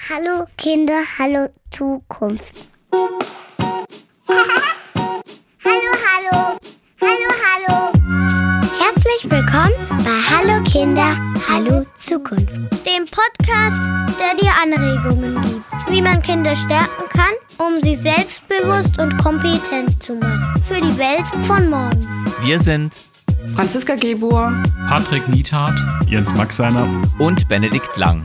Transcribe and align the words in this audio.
Hallo 0.00 0.46
Kinder, 0.56 1.02
hallo 1.18 1.48
Zukunft. 1.72 2.54
hallo, 2.92 3.18
hallo, 5.64 6.58
hallo, 7.00 7.30
hallo. 7.44 7.92
Herzlich 8.78 9.28
willkommen 9.30 9.74
bei 10.04 10.20
Hallo 10.30 10.62
Kinder, 10.64 11.10
hallo 11.48 11.84
Zukunft. 11.96 12.48
Dem 12.86 13.04
Podcast, 13.04 13.80
der 14.18 14.34
dir 14.40 14.52
Anregungen 14.62 15.42
gibt, 15.42 15.64
wie 15.90 16.00
man 16.00 16.22
Kinder 16.22 16.54
stärken 16.56 17.08
kann, 17.10 17.34
um 17.58 17.78
sie 17.80 17.96
selbstbewusst 17.96 18.98
und 18.98 19.18
kompetent 19.18 20.02
zu 20.02 20.14
machen. 20.14 20.62
Für 20.68 20.80
die 20.80 20.96
Welt 20.98 21.26
von 21.46 21.68
morgen. 21.68 22.24
Wir 22.42 22.58
sind 22.58 22.96
Franziska 23.54 23.96
Gebur, 23.96 24.50
Patrick 24.88 25.28
Niethardt, 25.28 25.78
Jens 26.06 26.34
Maxeiner 26.34 26.86
und 27.18 27.46
Benedikt 27.48 27.96
Lang. 27.96 28.24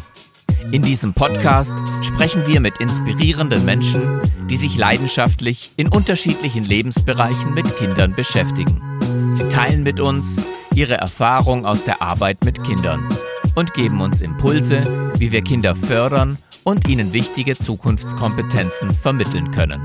In 0.71 0.82
diesem 0.82 1.13
Podcast 1.13 1.73
sprechen 2.02 2.45
wir 2.47 2.59
mit 2.59 2.77
inspirierenden 2.77 3.65
Menschen, 3.65 4.01
die 4.50 4.57
sich 4.57 4.78
leidenschaftlich 4.78 5.71
in 5.78 5.88
unterschiedlichen 5.88 6.64
Lebensbereichen 6.64 7.54
mit 7.54 7.78
Kindern 7.78 8.14
beschäftigen. 8.14 8.82
Sie 9.32 9.47
teilen 9.50 9.83
mit 9.83 10.00
uns 10.00 10.46
ihre 10.74 10.96
Erfahrung 10.96 11.65
aus 11.65 11.86
der 11.86 12.01
Arbeit 12.01 12.43
mit 12.43 12.64
Kindern 12.64 13.04
und 13.55 13.74
geben 13.74 14.01
uns 14.01 14.21
Impulse, 14.21 14.82
wie 15.18 15.32
wir 15.32 15.41
Kinder 15.41 15.75
fördern 15.75 16.38
und 16.64 16.88
ihnen 16.88 17.13
wichtige 17.13 17.55
Zukunftskompetenzen 17.55 18.93
vermitteln 18.93 19.52
können. 19.52 19.82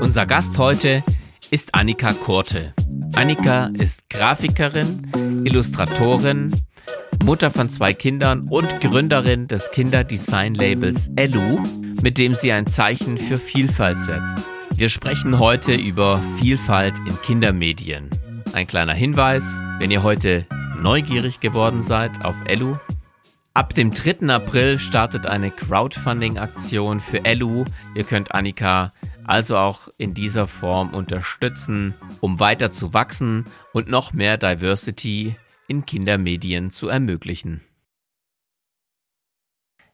Unser 0.00 0.26
Gast 0.26 0.58
heute 0.58 1.02
ist 1.50 1.74
Annika 1.74 2.12
Kurte. 2.12 2.74
Annika 3.14 3.70
ist 3.74 4.08
Grafikerin, 4.10 5.42
Illustratorin, 5.44 6.54
Mutter 7.24 7.50
von 7.50 7.68
zwei 7.68 7.92
Kindern 7.92 8.48
und 8.48 8.80
Gründerin 8.80 9.46
des 9.46 9.70
Kinderdesign-Labels 9.70 11.10
Elu, 11.16 11.62
mit 12.02 12.18
dem 12.18 12.34
sie 12.34 12.52
ein 12.52 12.66
Zeichen 12.66 13.18
für 13.18 13.36
Vielfalt 13.36 14.00
setzt. 14.00 14.38
Wir 14.74 14.88
sprechen 14.88 15.38
heute 15.38 15.72
über 15.72 16.20
Vielfalt 16.38 16.94
in 17.06 17.20
Kindermedien. 17.22 18.10
Ein 18.52 18.66
kleiner 18.66 18.94
Hinweis, 18.94 19.56
wenn 19.78 19.90
ihr 19.90 20.02
heute 20.02 20.46
neugierig 20.80 21.40
geworden 21.40 21.82
seid 21.82 22.24
auf 22.24 22.36
Elu. 22.46 22.76
Ab 23.52 23.74
dem 23.74 23.90
3. 23.90 24.28
April 24.32 24.78
startet 24.78 25.26
eine 25.26 25.50
Crowdfunding-Aktion 25.50 27.00
für 27.00 27.24
Elu. 27.24 27.64
Ihr 27.94 28.04
könnt 28.04 28.34
Annika 28.34 28.92
also 29.24 29.56
auch 29.56 29.88
in 29.96 30.14
dieser 30.14 30.48
Form 30.48 30.90
unterstützen, 30.94 31.94
um 32.20 32.40
weiter 32.40 32.70
zu 32.70 32.94
wachsen 32.94 33.44
und 33.72 33.88
noch 33.88 34.12
mehr 34.12 34.36
Diversity 34.38 35.36
in 35.70 35.86
Kindermedien 35.86 36.72
zu 36.72 36.88
ermöglichen. 36.88 37.60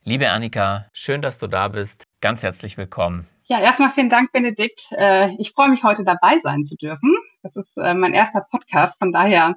Liebe 0.05 0.31
Annika, 0.31 0.87
schön, 0.95 1.21
dass 1.21 1.39
du 1.39 1.49
da 1.49 1.69
bist. 1.69 2.05
Ganz 2.23 2.43
herzlich 2.43 2.79
willkommen. 2.79 3.29
Ja, 3.45 3.61
erstmal 3.61 3.93
vielen 3.93 4.09
Dank, 4.09 4.33
Benedikt. 4.33 4.89
Äh, 4.93 5.35
ich 5.39 5.53
freue 5.53 5.69
mich, 5.69 5.83
heute 5.83 6.03
dabei 6.03 6.39
sein 6.39 6.65
zu 6.65 6.77
dürfen. 6.77 7.15
Das 7.43 7.57
ist 7.57 7.77
äh, 7.77 7.93
mein 7.93 8.15
erster 8.15 8.47
Podcast, 8.51 8.99
von 8.99 9.13
daher 9.13 9.55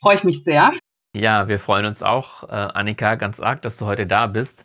freue 0.00 0.14
ich 0.14 0.24
mich 0.24 0.44
sehr. 0.44 0.72
Ja, 1.14 1.46
wir 1.46 1.58
freuen 1.58 1.84
uns 1.84 2.02
auch, 2.02 2.44
äh, 2.44 2.52
Annika, 2.52 3.16
ganz 3.16 3.38
arg, 3.38 3.60
dass 3.60 3.76
du 3.76 3.84
heute 3.84 4.06
da 4.06 4.28
bist. 4.28 4.64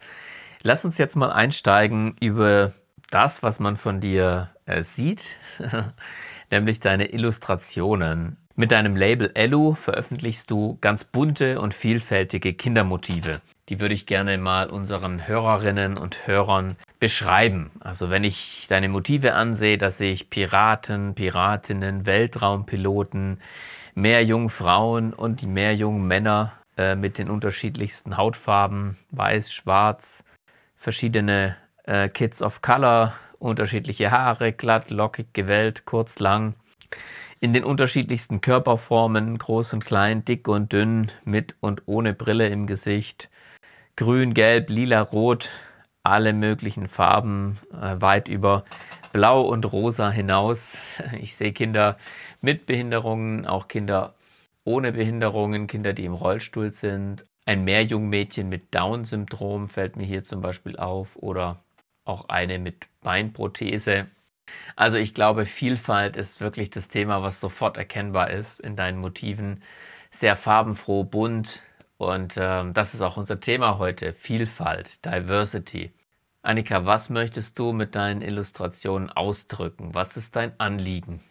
Lass 0.61 0.85
uns 0.85 0.97
jetzt 0.97 1.15
mal 1.15 1.29
einsteigen 1.29 2.15
über 2.21 2.71
das, 3.11 3.43
was 3.43 3.59
man 3.59 3.75
von 3.75 3.99
dir 3.99 4.55
sieht, 4.79 5.35
nämlich 6.49 6.79
deine 6.79 7.11
Illustrationen. 7.11 8.44
Mit 8.57 8.71
deinem 8.71 8.95
Label 8.95 9.31
Elu 9.33 9.73
veröffentlichst 9.73 10.49
du 10.49 10.77
ganz 10.79 11.03
bunte 11.03 11.59
und 11.59 11.73
vielfältige 11.73 12.53
Kindermotive. 12.53 13.41
Die 13.67 13.81
würde 13.81 13.93
ich 13.93 14.05
gerne 14.05 14.37
mal 14.37 14.69
unseren 14.69 15.27
Hörerinnen 15.27 15.97
und 15.97 16.25
Hörern 16.25 16.77
beschreiben. 17.01 17.71
Also 17.81 18.09
wenn 18.09 18.23
ich 18.23 18.65
deine 18.69 18.87
Motive 18.87 19.33
ansehe, 19.33 19.77
da 19.77 19.91
sehe 19.91 20.13
ich 20.13 20.29
Piraten, 20.29 21.15
Piratinnen, 21.15 22.05
Weltraumpiloten, 22.05 23.41
Meerjungfrauen 23.93 25.11
und 25.11 25.43
Meerjungmänner 25.43 26.53
äh, 26.77 26.95
mit 26.95 27.17
den 27.17 27.29
unterschiedlichsten 27.29 28.15
Hautfarben, 28.15 28.95
weiß, 29.11 29.51
schwarz, 29.51 30.23
verschiedene 30.77 31.57
äh, 31.83 32.07
Kids 32.07 32.41
of 32.41 32.61
Color, 32.61 33.15
unterschiedliche 33.37 34.11
Haare, 34.11 34.53
glatt, 34.53 34.91
lockig, 34.91 35.33
gewellt, 35.33 35.83
kurz, 35.83 36.19
lang 36.19 36.55
in 37.45 37.53
den 37.53 37.63
unterschiedlichsten 37.63 38.41
Körperformen, 38.41 39.37
groß 39.37 39.73
und 39.73 39.85
klein, 39.85 40.25
dick 40.25 40.47
und 40.47 40.73
dünn, 40.73 41.11
mit 41.25 41.53
und 41.59 41.83
ohne 41.85 42.15
Brille 42.15 42.47
im 42.47 42.65
Gesicht, 42.65 43.29
grün, 43.95 44.33
gelb, 44.33 44.71
lila, 44.71 45.01
rot, 45.01 45.51
alle 46.01 46.33
möglichen 46.33 46.87
Farben, 46.87 47.59
äh, 47.71 48.01
weit 48.01 48.29
über 48.29 48.65
blau 49.13 49.43
und 49.43 49.71
rosa 49.71 50.09
hinaus. 50.09 50.79
Ich 51.21 51.35
sehe 51.35 51.53
Kinder 51.53 51.99
mit 52.41 52.65
Behinderungen, 52.65 53.45
auch 53.45 53.67
Kinder 53.67 54.15
ohne 54.63 54.93
Behinderungen, 54.93 55.67
Kinder, 55.67 55.93
die 55.93 56.05
im 56.05 56.15
Rollstuhl 56.15 56.71
sind. 56.71 57.25
Ein 57.45 57.63
Meerjungmädchen 57.63 58.49
mit 58.49 58.73
Down-Syndrom 58.73 59.69
fällt 59.69 59.97
mir 59.97 60.05
hier 60.05 60.23
zum 60.23 60.41
Beispiel 60.41 60.77
auf 60.77 61.15
oder 61.17 61.59
auch 62.05 62.27
eine 62.27 62.57
mit 62.57 62.87
Beinprothese. 63.03 64.07
Also 64.75 64.97
ich 64.97 65.13
glaube, 65.13 65.45
Vielfalt 65.45 66.17
ist 66.17 66.41
wirklich 66.41 66.69
das 66.69 66.87
Thema, 66.87 67.23
was 67.23 67.39
sofort 67.39 67.77
erkennbar 67.77 68.29
ist 68.29 68.59
in 68.59 68.75
deinen 68.75 68.99
Motiven. 68.99 69.63
Sehr 70.11 70.35
farbenfroh, 70.35 71.03
bunt 71.03 71.61
und 71.97 72.35
ähm, 72.37 72.73
das 72.73 72.93
ist 72.93 73.01
auch 73.01 73.17
unser 73.17 73.39
Thema 73.39 73.77
heute, 73.79 74.13
Vielfalt, 74.13 75.05
Diversity. 75.05 75.91
Annika, 76.41 76.85
was 76.85 77.09
möchtest 77.09 77.57
du 77.57 77.71
mit 77.71 77.95
deinen 77.95 78.21
Illustrationen 78.21 79.09
ausdrücken? 79.09 79.93
Was 79.93 80.15
ist 80.17 80.35
dein 80.35 80.59
Anliegen? 80.59 81.21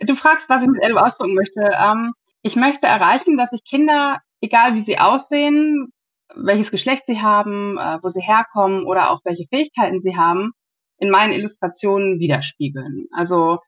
Du 0.00 0.14
fragst, 0.14 0.48
was 0.48 0.62
ich 0.62 0.68
mit 0.68 0.82
Elu 0.82 0.96
ausdrücken 0.96 1.34
möchte. 1.34 1.60
Ähm, 1.60 2.12
ich 2.42 2.56
möchte 2.56 2.86
erreichen, 2.86 3.36
dass 3.36 3.50
sich 3.50 3.64
Kinder, 3.64 4.20
egal 4.40 4.74
wie 4.74 4.80
sie 4.80 4.98
aussehen, 4.98 5.92
welches 6.34 6.70
Geschlecht 6.70 7.04
sie 7.06 7.20
haben, 7.20 7.78
äh, 7.78 7.98
wo 8.02 8.08
sie 8.08 8.20
herkommen 8.20 8.84
oder 8.84 9.10
auch 9.10 9.20
welche 9.24 9.46
Fähigkeiten 9.48 10.00
sie 10.00 10.16
haben, 10.16 10.52
in 10.98 11.10
meinen 11.10 11.32
Illustrationen 11.32 12.18
widerspiegeln. 12.18 13.06
Also 13.12 13.58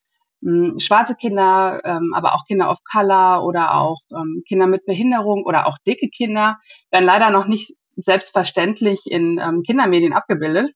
hm, 0.42 0.78
schwarze 0.78 1.14
Kinder, 1.14 1.80
ähm, 1.84 2.12
aber 2.14 2.34
auch 2.34 2.46
Kinder 2.46 2.70
of 2.70 2.78
Color 2.90 3.44
oder 3.44 3.74
auch 3.74 4.00
ähm, 4.10 4.42
Kinder 4.48 4.66
mit 4.66 4.86
Behinderung 4.86 5.44
oder 5.44 5.66
auch 5.66 5.76
dicke 5.86 6.08
Kinder 6.08 6.58
werden 6.90 7.04
leider 7.04 7.30
noch 7.30 7.46
nicht 7.46 7.74
selbstverständlich 7.96 9.00
in 9.06 9.38
ähm, 9.38 9.62
Kindermedien 9.62 10.12
abgebildet. 10.12 10.72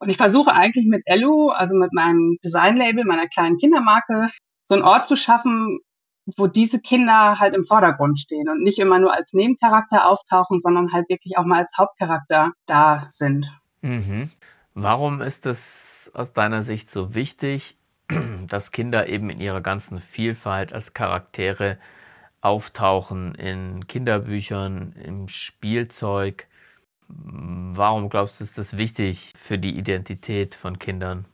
Und 0.00 0.08
ich 0.08 0.16
versuche 0.16 0.52
eigentlich 0.52 0.86
mit 0.86 1.02
Elu, 1.04 1.50
also 1.50 1.76
mit 1.76 1.92
meinem 1.92 2.38
Designlabel, 2.42 3.04
meiner 3.04 3.28
kleinen 3.28 3.58
Kindermarke, 3.58 4.28
so 4.64 4.74
einen 4.74 4.82
Ort 4.82 5.06
zu 5.06 5.14
schaffen, 5.14 5.78
wo 6.36 6.46
diese 6.46 6.80
Kinder 6.80 7.38
halt 7.38 7.54
im 7.54 7.64
Vordergrund 7.64 8.18
stehen 8.18 8.48
und 8.48 8.62
nicht 8.62 8.78
immer 8.78 8.98
nur 8.98 9.12
als 9.12 9.32
Nebencharakter 9.32 10.08
auftauchen, 10.08 10.58
sondern 10.58 10.92
halt 10.92 11.08
wirklich 11.08 11.36
auch 11.36 11.44
mal 11.44 11.60
als 11.60 11.72
Hauptcharakter 11.76 12.52
da 12.66 13.08
sind. 13.10 13.46
Mhm. 13.82 14.30
Warum 14.82 15.20
ist 15.20 15.44
es 15.44 16.10
aus 16.14 16.32
deiner 16.32 16.62
Sicht 16.62 16.88
so 16.88 17.14
wichtig, 17.14 17.76
dass 18.48 18.72
Kinder 18.72 19.08
eben 19.08 19.28
in 19.28 19.38
ihrer 19.38 19.60
ganzen 19.60 20.00
Vielfalt 20.00 20.72
als 20.72 20.94
Charaktere 20.94 21.78
auftauchen 22.40 23.34
in 23.34 23.86
Kinderbüchern, 23.88 24.94
im 25.04 25.28
Spielzeug? 25.28 26.46
Warum 27.08 28.08
glaubst 28.08 28.40
du, 28.40 28.44
ist 28.44 28.56
das 28.56 28.78
wichtig 28.78 29.34
für 29.36 29.58
die 29.58 29.76
Identität 29.76 30.54
von 30.54 30.78
Kindern? 30.78 31.26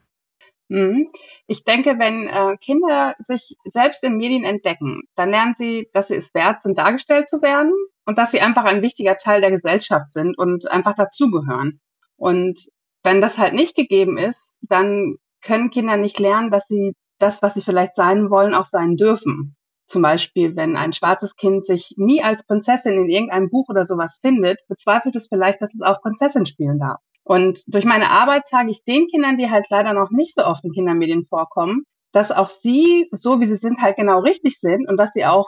Mhm. 0.69 1.13
Ich 1.47 1.63
denke, 1.63 2.01
wenn 2.01 2.27
äh, 2.27 2.57
Kinder 2.57 3.15
sich 3.21 3.57
selbst 3.65 4.03
in 4.03 4.17
Medien 4.17 4.43
entdecken, 4.43 5.03
dann 5.15 5.31
lernen 5.31 5.55
sie, 5.57 5.89
dass 5.93 6.09
sie 6.09 6.17
es 6.17 6.35
wert 6.35 6.63
sind, 6.63 6.79
dargestellt 6.79 7.29
zu 7.29 7.41
werden 7.43 7.73
und 8.07 8.19
dass 8.19 8.33
sie 8.33 8.41
einfach 8.41 8.65
ein 8.65 8.83
wichtiger 8.83 9.19
Teil 9.19 9.41
der 9.41 9.53
Gesellschaft 9.53 10.13
sind 10.15 10.37
und 10.37 10.69
einfach 10.69 10.97
dazugehören. 10.97 11.79
Und 12.17 12.59
wenn 13.07 13.21
das 13.21 13.39
halt 13.39 13.55
nicht 13.55 13.77
gegeben 13.77 14.19
ist, 14.19 14.59
dann 14.63 15.15
können 15.41 15.71
Kinder 15.71 15.97
nicht 15.97 16.19
lernen, 16.19 16.51
dass 16.51 16.67
sie 16.67 16.95
das, 17.21 17.41
was 17.41 17.55
sie 17.55 17.63
vielleicht 17.63 17.95
sein 17.95 18.31
wollen, 18.31 18.53
auch 18.53 18.65
sein 18.65 18.97
dürfen. 18.97 19.57
Zum 19.87 20.03
Beispiel, 20.03 20.57
wenn 20.57 20.75
ein 20.75 20.93
schwarzes 20.93 21.37
Kind 21.37 21.65
sich 21.65 21.95
nie 21.97 22.21
als 22.21 22.45
Prinzessin 22.45 22.95
in 22.95 23.09
irgendeinem 23.09 23.49
Buch 23.49 23.69
oder 23.69 23.85
sowas 23.85 24.19
findet, 24.21 24.59
bezweifelt 24.69 25.15
es 25.15 25.29
vielleicht, 25.29 25.63
dass 25.63 25.73
es 25.73 25.83
auch 25.83 26.03
Prinzessin 26.03 26.47
spielen 26.47 26.81
darf. 26.81 26.99
Und 27.23 27.63
durch 27.69 27.85
meine 27.85 28.11
Arbeit 28.11 28.49
zeige 28.49 28.73
ich 28.73 28.83
den 28.83 29.07
Kindern, 29.07 29.39
die 29.39 29.51
halt 29.53 29.67
leider 29.71 29.93
noch 29.93 30.11
nicht 30.11 30.35
so 30.35 30.45
oft 30.45 30.65
in 30.65 30.73
Kindermedien 30.73 31.27
vorkommen, 31.27 31.85
dass 32.11 32.33
auch 32.33 32.49
sie, 32.49 33.09
so 33.13 33.39
wie 33.39 33.47
sie 33.47 33.55
sind, 33.55 33.81
halt 33.81 33.97
genau 33.97 34.19
richtig 34.19 34.59
sind 34.59 34.89
und 34.89 34.97
dass 34.97 35.13
sie 35.13 35.25
auch 35.25 35.47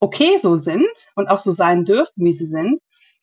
okay 0.00 0.38
so 0.38 0.56
sind 0.56 0.88
und 1.16 1.28
auch 1.28 1.38
so 1.38 1.50
sein 1.50 1.84
dürfen, 1.84 2.24
wie 2.24 2.32
sie 2.32 2.46
sind 2.46 2.80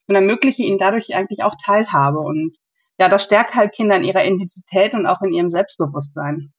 und 0.08 0.14
ermögliche 0.14 0.62
ihnen 0.62 0.78
dadurch 0.78 1.16
eigentlich 1.16 1.42
auch 1.42 1.56
Teilhabe. 1.64 2.20
Und 2.20 2.56
ja, 2.98 3.10
das 3.10 3.24
stärkt 3.24 3.56
halt 3.56 3.74
Kinder 3.74 3.98
in 3.98 4.04
ihrer 4.04 4.26
Identität 4.26 4.94
und 4.94 5.06
auch 5.06 5.22
in 5.22 5.34
ihrem 5.34 5.52
Selbstbewusstsein. 5.52 6.54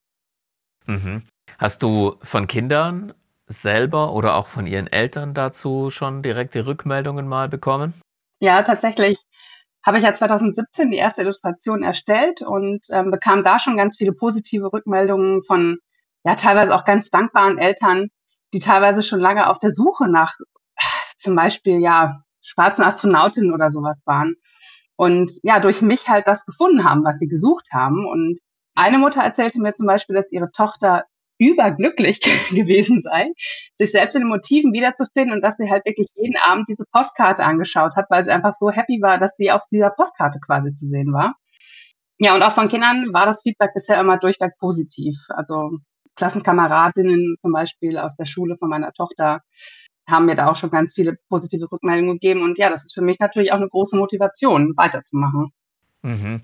Mhm. 0.86 1.22
Hast 1.58 1.82
du 1.82 2.16
von 2.22 2.46
Kindern 2.46 3.14
selber 3.46 4.12
oder 4.12 4.36
auch 4.36 4.46
von 4.46 4.66
ihren 4.66 4.86
Eltern 4.86 5.34
dazu 5.34 5.90
schon 5.90 6.22
direkte 6.22 6.66
Rückmeldungen 6.66 7.26
mal 7.26 7.48
bekommen? 7.48 7.94
Ja, 8.40 8.62
tatsächlich 8.62 9.18
habe 9.84 9.98
ich 9.98 10.04
ja 10.04 10.14
2017 10.14 10.90
die 10.90 10.96
erste 10.96 11.22
Illustration 11.22 11.82
erstellt 11.82 12.42
und 12.42 12.80
ähm, 12.90 13.10
bekam 13.10 13.44
da 13.44 13.58
schon 13.58 13.76
ganz 13.76 13.96
viele 13.96 14.12
positive 14.12 14.72
Rückmeldungen 14.72 15.44
von 15.44 15.78
ja 16.24 16.34
teilweise 16.34 16.74
auch 16.74 16.84
ganz 16.84 17.08
dankbaren 17.08 17.56
Eltern, 17.56 18.08
die 18.52 18.58
teilweise 18.58 19.02
schon 19.04 19.20
lange 19.20 19.48
auf 19.48 19.60
der 19.60 19.70
Suche 19.70 20.08
nach 20.08 20.34
zum 21.18 21.36
Beispiel 21.36 21.80
ja 21.80 22.20
schwarzen 22.42 22.84
Astronautinnen 22.84 23.54
oder 23.54 23.70
sowas 23.70 24.02
waren 24.06 24.34
und 24.96 25.32
ja 25.42 25.60
durch 25.60 25.82
mich 25.82 26.08
halt 26.08 26.26
das 26.26 26.44
gefunden 26.44 26.84
haben, 26.84 27.04
was 27.04 27.18
sie 27.18 27.28
gesucht 27.28 27.68
haben 27.72 28.06
und 28.06 28.38
eine 28.74 28.98
Mutter 28.98 29.22
erzählte 29.22 29.60
mir 29.60 29.72
zum 29.72 29.86
Beispiel, 29.86 30.14
dass 30.16 30.30
ihre 30.30 30.50
Tochter 30.52 31.04
überglücklich 31.38 32.20
gewesen 32.50 33.00
sei, 33.00 33.28
sich 33.74 33.90
selbst 33.90 34.14
in 34.14 34.22
den 34.22 34.28
Motiven 34.28 34.72
wiederzufinden 34.72 35.32
und 35.32 35.42
dass 35.42 35.56
sie 35.56 35.70
halt 35.70 35.84
wirklich 35.84 36.08
jeden 36.14 36.36
Abend 36.36 36.68
diese 36.68 36.84
Postkarte 36.92 37.44
angeschaut 37.44 37.96
hat, 37.96 38.06
weil 38.10 38.24
sie 38.24 38.30
einfach 38.30 38.52
so 38.52 38.70
happy 38.70 39.00
war, 39.02 39.18
dass 39.18 39.36
sie 39.36 39.50
auf 39.50 39.62
dieser 39.70 39.90
Postkarte 39.90 40.38
quasi 40.40 40.72
zu 40.74 40.86
sehen 40.86 41.12
war. 41.12 41.34
Ja, 42.18 42.34
und 42.34 42.42
auch 42.42 42.52
von 42.52 42.68
Kindern 42.68 43.12
war 43.12 43.26
das 43.26 43.42
Feedback 43.42 43.72
bisher 43.74 44.00
immer 44.00 44.18
durchweg 44.18 44.52
positiv. 44.58 45.16
Also 45.28 45.78
Klassenkameradinnen 46.16 47.36
zum 47.40 47.52
Beispiel 47.52 47.98
aus 47.98 48.16
der 48.16 48.24
Schule 48.24 48.56
von 48.58 48.70
meiner 48.70 48.92
Tochter 48.92 49.40
haben 50.08 50.26
mir 50.26 50.36
da 50.36 50.48
auch 50.48 50.56
schon 50.56 50.70
ganz 50.70 50.94
viele 50.94 51.18
positive 51.28 51.70
Rückmeldungen 51.70 52.14
gegeben. 52.14 52.42
Und 52.42 52.58
ja, 52.58 52.70
das 52.70 52.84
ist 52.84 52.94
für 52.94 53.02
mich 53.02 53.18
natürlich 53.18 53.52
auch 53.52 53.56
eine 53.56 53.68
große 53.68 53.96
Motivation, 53.96 54.76
weiterzumachen. 54.76 55.52
Mhm. 56.02 56.40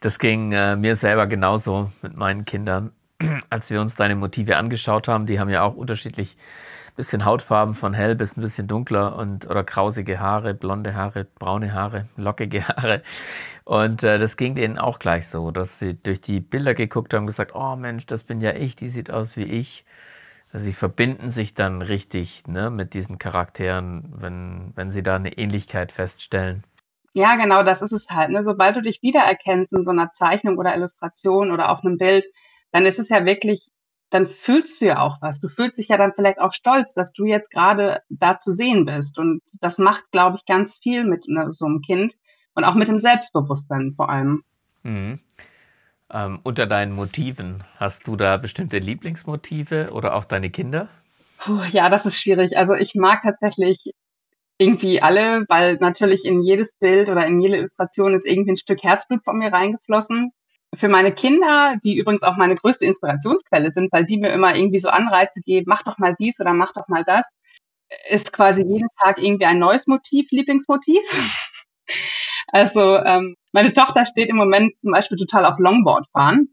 Das 0.00 0.18
ging 0.18 0.52
äh, 0.52 0.76
mir 0.76 0.96
selber 0.96 1.26
genauso 1.26 1.90
mit 2.02 2.16
meinen 2.16 2.44
Kindern 2.44 2.92
als 3.50 3.70
wir 3.70 3.80
uns 3.80 3.94
deine 3.94 4.16
Motive 4.16 4.56
angeschaut 4.56 5.08
haben, 5.08 5.26
die 5.26 5.40
haben 5.40 5.48
ja 5.48 5.62
auch 5.62 5.74
unterschiedlich 5.74 6.36
bisschen 6.94 7.24
Hautfarben 7.24 7.72
von 7.72 7.94
hell 7.94 8.14
bis 8.14 8.36
ein 8.36 8.42
bisschen 8.42 8.68
dunkler 8.68 9.16
und 9.16 9.48
oder 9.48 9.64
krausige 9.64 10.20
Haare, 10.20 10.52
blonde 10.52 10.94
Haare, 10.94 11.26
braune 11.38 11.72
Haare, 11.72 12.06
lockige 12.18 12.68
Haare. 12.68 13.02
Und 13.64 14.02
äh, 14.02 14.18
das 14.18 14.36
ging 14.36 14.54
denen 14.54 14.78
auch 14.78 14.98
gleich 14.98 15.26
so, 15.28 15.50
dass 15.50 15.78
sie 15.78 15.94
durch 15.94 16.20
die 16.20 16.40
Bilder 16.40 16.74
geguckt 16.74 17.14
haben 17.14 17.22
und 17.22 17.28
gesagt, 17.28 17.54
oh 17.54 17.76
Mensch, 17.76 18.04
das 18.04 18.24
bin 18.24 18.42
ja 18.42 18.52
ich, 18.52 18.76
die 18.76 18.90
sieht 18.90 19.10
aus 19.10 19.38
wie 19.38 19.44
ich. 19.44 19.86
Sie 20.54 20.72
verbinden 20.72 21.30
sich 21.30 21.54
dann 21.54 21.80
richtig 21.80 22.46
ne, 22.46 22.70
mit 22.70 22.92
diesen 22.92 23.18
Charakteren, 23.18 24.12
wenn, 24.14 24.72
wenn 24.74 24.90
sie 24.90 25.02
da 25.02 25.16
eine 25.16 25.38
Ähnlichkeit 25.38 25.92
feststellen. 25.92 26.64
Ja, 27.14 27.36
genau, 27.36 27.62
das 27.62 27.82
ist 27.82 27.92
es 27.92 28.08
halt. 28.10 28.30
Ne? 28.30 28.44
Sobald 28.44 28.76
du 28.76 28.82
dich 28.82 29.02
wiedererkennst 29.02 29.72
in 29.72 29.82
so 29.82 29.90
einer 29.90 30.10
Zeichnung 30.12 30.58
oder 30.58 30.74
Illustration 30.74 31.52
oder 31.52 31.70
auf 31.70 31.84
einem 31.84 31.96
Bild, 31.96 32.24
dann 32.70 32.86
ist 32.86 32.98
es 32.98 33.08
ja 33.08 33.24
wirklich, 33.24 33.70
dann 34.10 34.28
fühlst 34.28 34.80
du 34.80 34.86
ja 34.86 35.00
auch 35.00 35.18
was. 35.20 35.40
Du 35.40 35.48
fühlst 35.48 35.78
dich 35.78 35.88
ja 35.88 35.96
dann 35.96 36.12
vielleicht 36.14 36.38
auch 36.38 36.52
stolz, 36.52 36.92
dass 36.92 37.12
du 37.12 37.24
jetzt 37.24 37.50
gerade 37.50 38.02
da 38.10 38.38
zu 38.38 38.52
sehen 38.52 38.84
bist. 38.84 39.18
Und 39.18 39.42
das 39.52 39.78
macht, 39.78 40.10
glaube 40.10 40.36
ich, 40.36 40.46
ganz 40.46 40.76
viel 40.76 41.04
mit 41.04 41.28
ne, 41.28 41.50
so 41.50 41.64
einem 41.64 41.80
Kind 41.80 42.14
und 42.54 42.64
auch 42.64 42.74
mit 42.74 42.88
dem 42.88 42.98
Selbstbewusstsein 42.98 43.92
vor 43.94 44.10
allem. 44.10 44.42
Mhm. 44.82 45.20
Ähm, 46.12 46.40
unter 46.42 46.66
deinen 46.66 46.92
Motiven, 46.92 47.64
hast 47.76 48.06
du 48.06 48.16
da 48.16 48.36
bestimmte 48.36 48.78
Lieblingsmotive 48.78 49.90
oder 49.92 50.14
auch 50.14 50.24
deine 50.24 50.50
Kinder? 50.50 50.88
Puh, 51.38 51.62
ja, 51.72 51.88
das 51.88 52.04
ist 52.04 52.20
schwierig. 52.20 52.56
Also 52.56 52.74
ich 52.74 52.94
mag 52.94 53.22
tatsächlich 53.22 53.92
irgendwie 54.58 55.00
alle, 55.00 55.44
weil 55.48 55.76
natürlich 55.76 56.24
in 56.24 56.42
jedes 56.42 56.74
Bild 56.74 57.08
oder 57.08 57.26
in 57.26 57.40
jede 57.40 57.56
Illustration 57.56 58.14
ist 58.14 58.26
irgendwie 58.26 58.52
ein 58.52 58.56
Stück 58.56 58.82
Herzblut 58.82 59.24
von 59.24 59.38
mir 59.38 59.52
reingeflossen 59.52 60.32
für 60.74 60.88
meine 60.88 61.12
Kinder, 61.12 61.76
die 61.84 61.96
übrigens 61.96 62.22
auch 62.22 62.36
meine 62.36 62.56
größte 62.56 62.86
Inspirationsquelle 62.86 63.72
sind, 63.72 63.92
weil 63.92 64.06
die 64.06 64.18
mir 64.18 64.30
immer 64.30 64.54
irgendwie 64.54 64.78
so 64.78 64.88
Anreize 64.88 65.40
geben, 65.40 65.66
mach 65.68 65.82
doch 65.82 65.98
mal 65.98 66.14
dies 66.18 66.40
oder 66.40 66.54
mach 66.54 66.72
doch 66.72 66.88
mal 66.88 67.04
das, 67.04 67.30
ist 68.08 68.32
quasi 68.32 68.62
jeden 68.62 68.88
Tag 69.00 69.18
irgendwie 69.22 69.44
ein 69.44 69.58
neues 69.58 69.86
Motiv, 69.86 70.30
Lieblingsmotiv. 70.30 71.02
also 72.48 72.96
ähm, 72.98 73.36
meine 73.52 73.72
Tochter 73.72 74.06
steht 74.06 74.28
im 74.28 74.36
Moment 74.36 74.78
zum 74.80 74.92
Beispiel 74.92 75.18
total 75.18 75.46
auf 75.46 75.58
Longboard 75.58 76.06
fahren. 76.12 76.48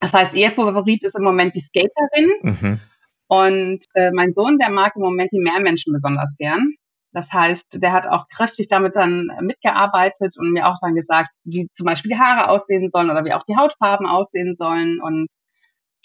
Das 0.00 0.12
heißt, 0.12 0.34
ihr 0.34 0.52
Favorit 0.52 1.02
ist 1.02 1.18
im 1.18 1.24
Moment 1.24 1.54
die 1.54 1.60
Skaterin. 1.60 2.30
Mhm. 2.42 2.80
Und 3.28 3.84
äh, 3.94 4.10
mein 4.12 4.32
Sohn, 4.32 4.58
der 4.58 4.70
mag 4.70 4.92
im 4.96 5.02
Moment 5.02 5.32
die 5.32 5.40
Meermenschen 5.40 5.92
besonders 5.92 6.36
gern. 6.36 6.74
Das 7.12 7.32
heißt, 7.32 7.82
der 7.82 7.92
hat 7.92 8.06
auch 8.06 8.28
kräftig 8.28 8.68
damit 8.68 8.94
dann 8.94 9.28
mitgearbeitet 9.40 10.36
und 10.36 10.52
mir 10.52 10.68
auch 10.68 10.76
dann 10.82 10.94
gesagt, 10.94 11.30
wie 11.44 11.68
zum 11.72 11.86
Beispiel 11.86 12.10
die 12.10 12.18
Haare 12.18 12.50
aussehen 12.50 12.88
sollen 12.88 13.10
oder 13.10 13.24
wie 13.24 13.32
auch 13.32 13.44
die 13.48 13.56
Hautfarben 13.56 14.06
aussehen 14.06 14.54
sollen 14.54 15.00
und 15.00 15.28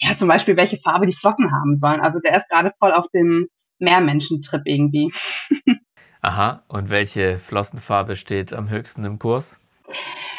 ja, 0.00 0.16
zum 0.16 0.26
Beispiel 0.26 0.56
welche 0.56 0.78
Farbe 0.78 1.06
die 1.06 1.12
Flossen 1.12 1.52
haben 1.52 1.76
sollen. 1.76 2.00
Also 2.00 2.18
der 2.18 2.36
ist 2.36 2.48
gerade 2.48 2.72
voll 2.78 2.92
auf 2.92 3.06
dem 3.14 3.46
Mehrmenschentrip 3.78 4.62
irgendwie. 4.64 5.12
Aha, 6.22 6.64
und 6.68 6.88
welche 6.88 7.38
Flossenfarbe 7.38 8.16
steht 8.16 8.52
am 8.52 8.70
höchsten 8.70 9.04
im 9.04 9.18
Kurs? 9.18 9.56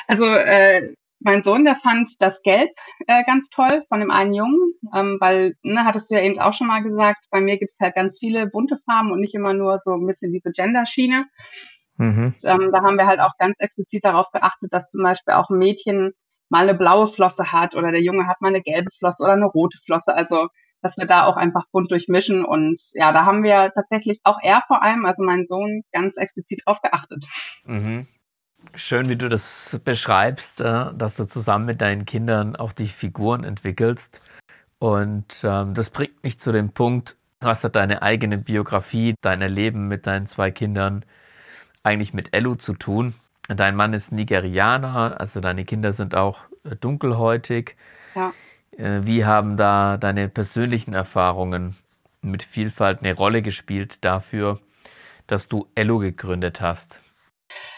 Also 0.07 0.25
äh, 0.25 0.93
mein 1.19 1.41
Sohn, 1.41 1.63
der 1.63 1.75
fand 1.75 2.09
das 2.19 2.41
Gelb 2.41 2.69
äh, 3.07 3.23
ganz 3.23 3.49
toll 3.49 3.83
von 3.87 3.99
dem 3.99 4.11
einen 4.11 4.33
Jungen, 4.33 4.73
ähm, 4.93 5.17
weil, 5.19 5.55
ne, 5.63 5.85
hattest 5.85 6.11
du 6.11 6.15
ja 6.15 6.21
eben 6.21 6.39
auch 6.39 6.53
schon 6.53 6.67
mal 6.67 6.83
gesagt, 6.83 7.25
bei 7.31 7.39
mir 7.39 7.57
gibt 7.57 7.71
es 7.71 7.79
halt 7.79 7.95
ganz 7.95 8.19
viele 8.19 8.47
bunte 8.47 8.77
Farben 8.85 9.11
und 9.11 9.21
nicht 9.21 9.33
immer 9.33 9.53
nur 9.53 9.79
so 9.79 9.93
ein 9.93 10.05
bisschen 10.05 10.31
diese 10.33 10.51
Gender-Schiene. 10.51 11.25
Mhm. 11.97 12.33
Ähm, 12.43 12.69
da 12.71 12.81
haben 12.81 12.97
wir 12.97 13.07
halt 13.07 13.19
auch 13.19 13.37
ganz 13.37 13.55
explizit 13.59 14.03
darauf 14.03 14.31
geachtet, 14.31 14.73
dass 14.73 14.87
zum 14.89 15.03
Beispiel 15.03 15.35
auch 15.35 15.49
ein 15.49 15.57
Mädchen 15.57 16.13
mal 16.49 16.63
eine 16.63 16.77
blaue 16.77 17.07
Flosse 17.07 17.51
hat 17.51 17.75
oder 17.75 17.91
der 17.91 18.01
Junge 18.01 18.27
hat 18.27 18.41
mal 18.41 18.49
eine 18.49 18.61
gelbe 18.61 18.89
Flosse 18.97 19.23
oder 19.23 19.33
eine 19.33 19.45
rote 19.45 19.77
Flosse. 19.85 20.13
Also, 20.13 20.47
dass 20.81 20.97
wir 20.97 21.05
da 21.05 21.25
auch 21.25 21.37
einfach 21.37 21.63
bunt 21.71 21.89
durchmischen. 21.91 22.43
Und 22.43 22.81
ja, 22.93 23.11
da 23.13 23.25
haben 23.25 23.43
wir 23.43 23.71
tatsächlich 23.73 24.19
auch 24.23 24.37
er 24.41 24.63
vor 24.67 24.83
allem, 24.83 25.05
also 25.05 25.23
mein 25.23 25.45
Sohn, 25.45 25.83
ganz 25.91 26.17
explizit 26.17 26.61
drauf 26.65 26.81
geachtet. 26.81 27.25
Mhm. 27.65 28.07
Schön, 28.75 29.07
wie 29.07 29.15
du 29.15 29.29
das 29.29 29.79
beschreibst, 29.83 30.59
äh, 30.59 30.93
dass 30.95 31.15
du 31.15 31.25
zusammen 31.25 31.65
mit 31.65 31.81
deinen 31.81 32.05
Kindern 32.05 32.55
auch 32.55 32.71
die 32.73 32.87
Figuren 32.87 33.43
entwickelst. 33.43 34.19
Und 34.79 35.41
ähm, 35.43 35.75
das 35.75 35.91
bringt 35.91 36.23
mich 36.23 36.39
zu 36.39 36.51
dem 36.51 36.71
Punkt, 36.71 37.15
was 37.39 37.63
hat 37.63 37.75
deine 37.75 38.01
eigene 38.01 38.37
Biografie, 38.39 39.13
dein 39.21 39.41
Leben 39.41 39.87
mit 39.87 40.07
deinen 40.07 40.25
zwei 40.25 40.49
Kindern 40.49 41.05
eigentlich 41.83 42.13
mit 42.13 42.33
Elu 42.33 42.55
zu 42.55 42.73
tun? 42.73 43.13
Dein 43.47 43.75
Mann 43.75 43.93
ist 43.93 44.11
Nigerianer, 44.11 45.19
also 45.19 45.39
deine 45.39 45.65
Kinder 45.65 45.93
sind 45.93 46.15
auch 46.15 46.39
äh, 46.63 46.75
dunkelhäutig. 46.75 47.75
Ja. 48.15 48.33
Äh, 48.75 49.01
wie 49.03 49.23
haben 49.23 49.55
da 49.55 49.97
deine 49.97 50.29
persönlichen 50.29 50.93
Erfahrungen 50.95 51.75
mit 52.21 52.41
Vielfalt 52.41 53.03
eine 53.03 53.13
Rolle 53.13 53.43
gespielt 53.43 54.03
dafür, 54.03 54.59
dass 55.27 55.47
du 55.47 55.67
Elu 55.75 55.99
gegründet 55.99 56.59
hast? 56.59 57.02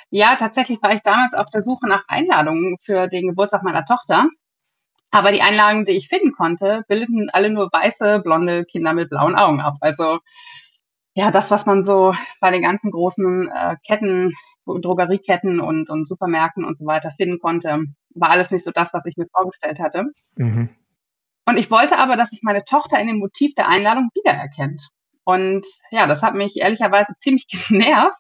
Ja, 0.10 0.36
tatsächlich 0.36 0.82
war 0.82 0.94
ich 0.94 1.02
damals 1.02 1.34
auf 1.34 1.50
der 1.52 1.62
Suche 1.62 1.88
nach 1.88 2.04
Einladungen 2.08 2.78
für 2.82 3.08
den 3.08 3.28
Geburtstag 3.30 3.64
meiner 3.64 3.86
Tochter. 3.86 4.30
Aber 5.12 5.32
die 5.32 5.42
Einladungen, 5.42 5.86
die 5.86 5.94
ich 5.94 6.10
finden 6.10 6.34
konnte, 6.34 6.84
bildeten 6.88 7.30
alle 7.32 7.50
nur 7.50 7.70
weiße, 7.72 8.20
blonde 8.20 8.66
Kinder 8.66 8.94
mit 8.94 9.10
blauen 9.10 9.36
Augen 9.36 9.62
ab. 9.62 9.76
Also 9.80 10.20
ja, 11.16 11.32
das, 11.32 11.52
was 11.52 11.66
man 11.66 11.84
so 11.84 12.14
bei 12.42 12.52
den 12.52 12.62
ganzen 12.62 12.92
großen 12.92 13.50
äh, 13.50 13.76
Ketten, 13.88 14.34
Drogerieketten 14.66 15.62
und, 15.62 15.90
und 15.90 16.08
Supermärkten 16.08 16.66
und 16.66 16.78
so 16.78 16.86
weiter 16.86 17.12
finden 17.18 17.40
konnte, 17.40 17.86
war 18.16 18.30
alles 18.30 18.52
nicht 18.52 18.66
so 18.66 18.72
das, 18.72 18.94
was 18.94 19.06
ich 19.06 19.16
mir 19.16 19.28
vorgestellt 19.32 19.80
hatte. 19.80 20.06
Mhm. 20.36 20.70
Und 21.46 21.58
ich 21.58 21.70
wollte 21.72 21.98
aber, 21.98 22.18
dass 22.18 22.32
sich 22.32 22.42
meine 22.42 22.66
Tochter 22.66 23.00
in 23.00 23.08
dem 23.08 23.20
Motiv 23.20 23.54
der 23.56 23.70
Einladung 23.70 24.10
wiedererkennt. 24.14 24.82
Und 25.24 25.66
ja, 25.92 26.08
das 26.08 26.24
hat 26.24 26.36
mich 26.36 26.58
ehrlicherweise 26.58 27.14
ziemlich 27.20 27.48
genervt, 27.48 28.20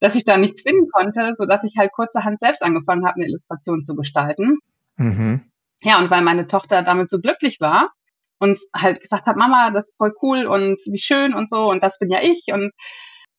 dass 0.00 0.14
ich 0.14 0.24
da 0.24 0.36
nichts 0.36 0.62
finden 0.62 0.90
konnte, 0.90 1.34
so 1.34 1.46
dass 1.46 1.64
ich 1.64 1.74
halt 1.78 1.92
kurzerhand 1.92 2.40
selbst 2.40 2.62
angefangen 2.62 3.06
habe, 3.06 3.16
eine 3.16 3.26
Illustration 3.26 3.82
zu 3.82 3.94
gestalten. 3.94 4.58
Mhm. 4.96 5.42
Ja, 5.82 5.98
und 5.98 6.10
weil 6.10 6.22
meine 6.22 6.46
Tochter 6.46 6.82
damit 6.82 7.10
so 7.10 7.20
glücklich 7.20 7.60
war 7.60 7.90
und 8.38 8.58
halt 8.74 9.00
gesagt 9.00 9.26
hat, 9.26 9.36
Mama, 9.36 9.70
das 9.70 9.86
ist 9.86 9.96
voll 9.96 10.14
cool 10.22 10.46
und 10.46 10.78
wie 10.86 10.98
schön 10.98 11.34
und 11.34 11.48
so 11.48 11.70
und 11.70 11.82
das 11.82 11.98
bin 11.98 12.10
ja 12.10 12.20
ich 12.22 12.46
und 12.52 12.72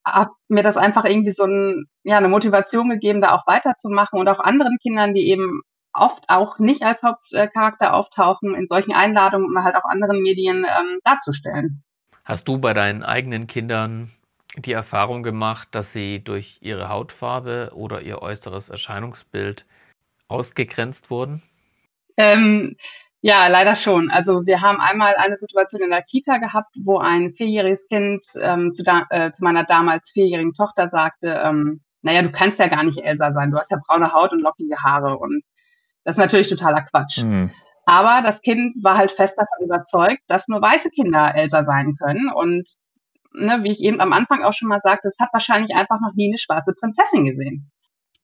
habe 0.06 0.32
mir 0.48 0.63
das 0.63 0.77
einfach 0.77 1.06
irgendwie 1.06 1.32
so 1.32 1.44
ein, 1.44 1.86
ja, 2.03 2.18
eine 2.18 2.27
Motivation 2.27 2.89
gegeben, 2.89 3.22
da 3.22 3.36
auch 3.36 3.46
weiterzumachen 3.46 4.20
und 4.20 4.27
auch 4.27 4.39
anderen 4.39 4.77
Kindern, 4.82 5.13
die 5.13 5.27
eben 5.27 5.62
oft 5.94 6.24
auch 6.27 6.60
nicht 6.60 6.84
als 6.84 7.03
Hauptcharakter 7.03 7.94
auftauchen, 7.94 8.56
in 8.56 8.68
solchen 8.68 8.94
Einladungen 8.94 9.50
oder 9.50 9.63
halt 9.63 9.75
auch 9.75 9.86
anderen 9.86 10.22
Medien 10.22 10.65
ähm, 10.65 11.00
darzustellen. 11.03 11.84
Hast 12.24 12.48
du 12.48 12.58
bei 12.60 12.74
deinen 12.74 13.03
eigenen 13.03 13.48
Kindern 13.48 14.10
die 14.58 14.74
Erfahrung 14.74 15.24
gemacht, 15.24 15.70
dass 15.72 15.93
sie 15.93 16.24
durch 16.24 16.58
ihre 16.62 16.89
Hautfarbe 16.89 17.72
oder 17.74 18.01
ihr 18.01 18.22
äußeres 18.22 18.70
Erscheinungsbild 18.70 19.65
ausgegrenzt 20.27 21.10
wurden? 21.10 21.41
Ähm, 22.17 22.75
ja, 23.22 23.48
leider 23.48 23.75
schon. 23.75 24.10
Also 24.10 24.46
wir 24.46 24.62
haben 24.62 24.79
einmal 24.79 25.15
eine 25.15 25.38
Situation 25.38 25.81
in 25.81 25.91
der 25.91 26.01
Kita 26.01 26.38
gehabt, 26.38 26.75
wo 26.84 26.98
ein 26.98 27.34
vierjähriges 27.34 27.88
Kind 27.88 28.25
ähm, 28.39 28.74
zu, 28.74 28.84
da, 28.84 29.05
äh, 29.10 29.31
zu, 29.31 29.43
meiner 29.43 29.63
damals 29.63 30.12
vierjährigen 30.12 30.53
Tochter 30.53 30.88
sagte, 30.88 31.41
ähm, 31.46 31.81
naja, 32.01 32.24
du 32.24 32.31
kannst 32.31 32.60
ja 32.60 32.67
gar 32.67 32.84
nicht 32.84 32.98
Elsa 32.98 33.31
sein, 33.31 33.51
du 33.51 33.58
hast 33.58 33.70
ja 33.70 33.77
braune 33.86 34.12
Haut 34.12 34.31
und 34.31 34.41
lockige 34.41 34.75
Haare. 34.84 35.17
Und 35.20 35.43
das 36.03 36.15
ist 36.17 36.22
natürlich 36.22 36.50
totaler 36.50 36.81
Quatsch. 36.81 37.24
Mhm. 37.24 37.51
Aber 37.86 38.22
das 38.25 38.41
Kind 38.41 38.84
war 38.84 38.98
halt 38.98 39.12
fest 39.12 39.38
davon 39.38 39.65
überzeugt, 39.65 40.24
dass 40.27 40.48
nur 40.48 40.62
weiße 40.62 40.89
Kinder 40.89 41.36
Elsa 41.36 41.62
sein 41.62 41.96
können. 42.01 42.31
Und 42.34 42.67
ne, 43.33 43.59
wie 43.63 43.71
ich 43.71 43.81
eben 43.81 44.00
am 44.00 44.13
Anfang 44.13 44.43
auch 44.43 44.53
schon 44.53 44.69
mal 44.69 44.79
sagte, 44.79 45.07
es 45.07 45.17
hat 45.19 45.29
wahrscheinlich 45.33 45.75
einfach 45.75 46.00
noch 46.01 46.13
nie 46.15 46.29
eine 46.29 46.38
schwarze 46.38 46.73
Prinzessin 46.73 47.25
gesehen. 47.25 47.71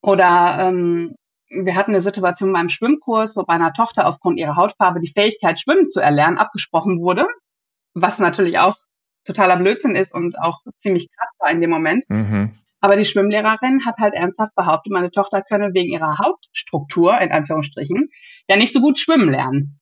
Oder 0.01 0.57
ähm, 0.59 1.15
wir 1.49 1.75
hatten 1.75 1.91
eine 1.91 2.01
Situation 2.01 2.53
beim 2.53 2.69
Schwimmkurs, 2.69 3.35
wo 3.35 3.43
bei 3.43 3.53
einer 3.53 3.73
Tochter 3.73 4.07
aufgrund 4.07 4.37
ihrer 4.37 4.55
Hautfarbe 4.55 4.99
die 4.99 5.11
Fähigkeit, 5.11 5.59
schwimmen 5.59 5.87
zu 5.87 5.99
erlernen, 5.99 6.37
abgesprochen 6.37 6.99
wurde, 6.99 7.25
was 7.93 8.19
natürlich 8.19 8.59
auch 8.59 8.75
totaler 9.25 9.57
Blödsinn 9.57 9.95
ist 9.95 10.13
und 10.13 10.39
auch 10.39 10.61
ziemlich 10.79 11.09
krass 11.11 11.29
war 11.39 11.51
in 11.51 11.61
dem 11.61 11.69
Moment. 11.69 12.03
Mhm. 12.09 12.57
Aber 12.79 12.95
die 12.95 13.05
Schwimmlehrerin 13.05 13.85
hat 13.85 13.97
halt 13.97 14.13
ernsthaft 14.13 14.53
behauptet, 14.55 14.93
meine 14.93 15.11
Tochter 15.11 15.41
könne 15.41 15.73
wegen 15.73 15.91
ihrer 15.91 16.19
Hautstruktur, 16.19 17.19
in 17.19 17.31
Anführungsstrichen, 17.31 18.09
ja 18.47 18.55
nicht 18.55 18.73
so 18.73 18.81
gut 18.81 18.99
schwimmen 18.99 19.31
lernen. 19.31 19.79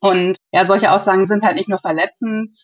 Und 0.00 0.36
ja, 0.50 0.64
solche 0.64 0.90
Aussagen 0.90 1.26
sind 1.26 1.44
halt 1.44 1.56
nicht 1.56 1.68
nur 1.68 1.80
verletzend, 1.80 2.56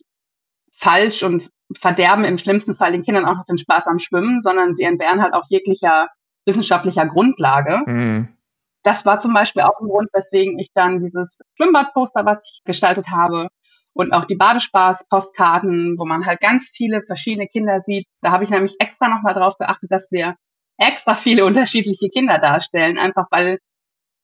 falsch 0.73 1.23
und 1.23 1.51
verderben 1.77 2.25
im 2.25 2.39
schlimmsten 2.39 2.77
Fall 2.77 2.93
den 2.93 3.03
Kindern 3.03 3.25
auch 3.25 3.37
noch 3.37 3.47
den 3.47 3.59
Spaß 3.59 3.87
am 3.87 3.99
Schwimmen, 3.99 4.41
sondern 4.41 4.75
sie 4.75 4.85
entbehren 4.85 5.23
halt 5.23 5.35
auch 5.35 5.45
jeglicher 5.49 6.09
wissenschaftlicher 6.45 7.07
Grundlage. 7.07 7.81
Mhm. 7.87 8.29
Das 8.83 9.05
war 9.05 9.19
zum 9.19 9.35
Beispiel 9.35 9.63
auch 9.63 9.81
ein 9.81 9.89
Grund, 9.89 10.09
weswegen 10.13 10.59
ich 10.59 10.71
dann 10.73 11.01
dieses 11.01 11.41
Schwimmbadposter, 11.57 12.25
was 12.25 12.43
ich 12.49 12.63
gestaltet 12.65 13.09
habe, 13.11 13.49
und 13.97 14.13
auch 14.13 14.27
die 14.27 14.37
Badespaß-Postkarten, 14.37 15.97
wo 15.99 16.05
man 16.05 16.27
halt 16.27 16.41
ganz 16.41 16.71
viele 16.73 17.03
verschiedene 17.03 17.49
Kinder 17.49 17.81
sieht. 17.81 18.07
Da 18.21 18.31
habe 18.31 18.45
ich 18.45 18.51
nämlich 18.51 18.77
extra 18.79 19.09
nochmal 19.09 19.33
drauf 19.35 19.57
geachtet, 19.59 19.91
dass 19.91 20.09
wir 20.13 20.37
extra 20.77 21.15
viele 21.15 21.47
unterschiedliche 21.47 22.11
Kinder 22.11 22.39
darstellen, 22.39 22.99
einfach 22.99 23.27
weil 23.31 23.59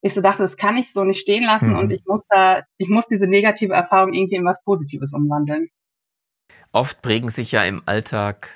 ich 0.03 0.13
so 0.13 0.21
dachte, 0.21 0.43
das 0.43 0.57
kann 0.59 0.77
ich 0.77 0.93
so 0.93 1.05
nicht 1.05 1.21
stehen 1.21 1.45
lassen 1.45 1.71
mhm. 1.71 1.79
und 1.79 1.93
ich 1.93 2.03
muss 2.07 2.23
da, 2.29 2.63
ich 2.77 2.89
muss 2.89 3.07
diese 3.07 3.27
negative 3.27 3.73
Erfahrung 3.73 4.13
irgendwie 4.13 4.37
in 4.37 4.45
was 4.45 4.63
Positives 4.63 5.15
umwandeln. 5.15 5.69
Oft 6.73 7.03
prägen 7.03 7.31
sich 7.31 7.53
ja 7.53 7.65
im 7.65 7.83
Alltag 7.87 8.49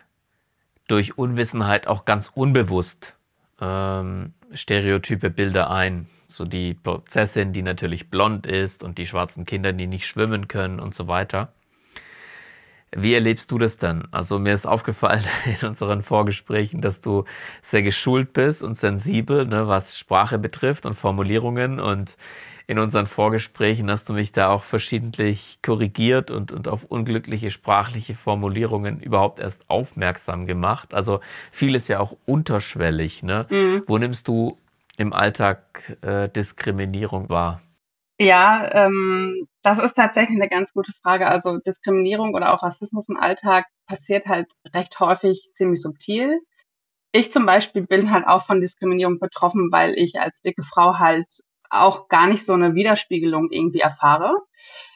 durch 0.88 1.18
Unwissenheit 1.18 1.86
auch 1.86 2.04
ganz 2.04 2.30
unbewusst 2.34 3.14
ähm, 3.60 4.34
stereotype 4.52 5.30
Bilder 5.30 5.70
ein 5.70 6.08
so 6.28 6.44
die 6.44 6.74
Prinzessin, 6.74 7.52
die 7.52 7.62
natürlich 7.62 8.10
blond 8.10 8.46
ist 8.46 8.82
und 8.82 8.98
die 8.98 9.06
schwarzen 9.06 9.44
Kinder, 9.46 9.72
die 9.72 9.86
nicht 9.86 10.06
schwimmen 10.06 10.48
können 10.48 10.80
und 10.80 10.94
so 10.94 11.08
weiter. 11.08 11.52
Wie 12.94 13.14
erlebst 13.14 13.50
du 13.50 13.58
das 13.58 13.78
dann? 13.78 14.06
Also 14.10 14.38
mir 14.38 14.54
ist 14.54 14.66
aufgefallen 14.66 15.24
in 15.60 15.66
unseren 15.66 16.02
Vorgesprächen, 16.02 16.80
dass 16.80 17.00
du 17.00 17.24
sehr 17.62 17.82
geschult 17.82 18.32
bist 18.32 18.62
und 18.62 18.76
sensibel, 18.76 19.46
ne, 19.46 19.66
was 19.66 19.98
Sprache 19.98 20.38
betrifft 20.38 20.86
und 20.86 20.94
Formulierungen. 20.94 21.80
Und 21.80 22.16
in 22.68 22.78
unseren 22.78 23.06
Vorgesprächen 23.06 23.90
hast 23.90 24.08
du 24.08 24.12
mich 24.12 24.32
da 24.32 24.48
auch 24.48 24.64
verschiedentlich 24.64 25.58
korrigiert 25.62 26.30
und, 26.30 26.50
und 26.50 26.66
auf 26.66 26.84
unglückliche 26.84 27.50
sprachliche 27.50 28.14
Formulierungen 28.14 29.00
überhaupt 29.00 29.38
erst 29.38 29.68
aufmerksam 29.70 30.46
gemacht. 30.46 30.92
Also 30.92 31.20
vieles 31.52 31.86
ja 31.86 32.00
auch 32.00 32.16
unterschwellig. 32.26 33.22
Ne? 33.22 33.46
Mhm. 33.50 33.84
Wo 33.86 33.98
nimmst 33.98 34.26
du 34.26 34.56
im 34.96 35.12
Alltag 35.12 35.96
äh, 36.02 36.28
Diskriminierung 36.28 37.28
wahr? 37.28 37.62
Ja, 38.18 38.86
ähm, 38.86 39.46
das 39.62 39.78
ist 39.78 39.94
tatsächlich 39.94 40.36
eine 40.36 40.48
ganz 40.48 40.72
gute 40.72 40.92
Frage. 41.02 41.28
Also 41.28 41.58
Diskriminierung 41.58 42.34
oder 42.34 42.52
auch 42.52 42.62
Rassismus 42.62 43.08
im 43.08 43.16
Alltag 43.16 43.66
passiert 43.86 44.26
halt 44.26 44.48
recht 44.74 44.98
häufig 44.98 45.50
ziemlich 45.54 45.80
subtil. 45.80 46.40
Ich 47.12 47.30
zum 47.30 47.46
Beispiel 47.46 47.86
bin 47.86 48.10
halt 48.10 48.26
auch 48.26 48.44
von 48.44 48.60
Diskriminierung 48.60 49.20
betroffen, 49.20 49.70
weil 49.70 49.94
ich 49.94 50.18
als 50.18 50.40
dicke 50.40 50.64
Frau 50.64 50.98
halt 50.98 51.26
auch 51.70 52.08
gar 52.08 52.26
nicht 52.26 52.44
so 52.44 52.52
eine 52.52 52.74
Widerspiegelung 52.74 53.48
irgendwie 53.50 53.80
erfahre. 53.80 54.36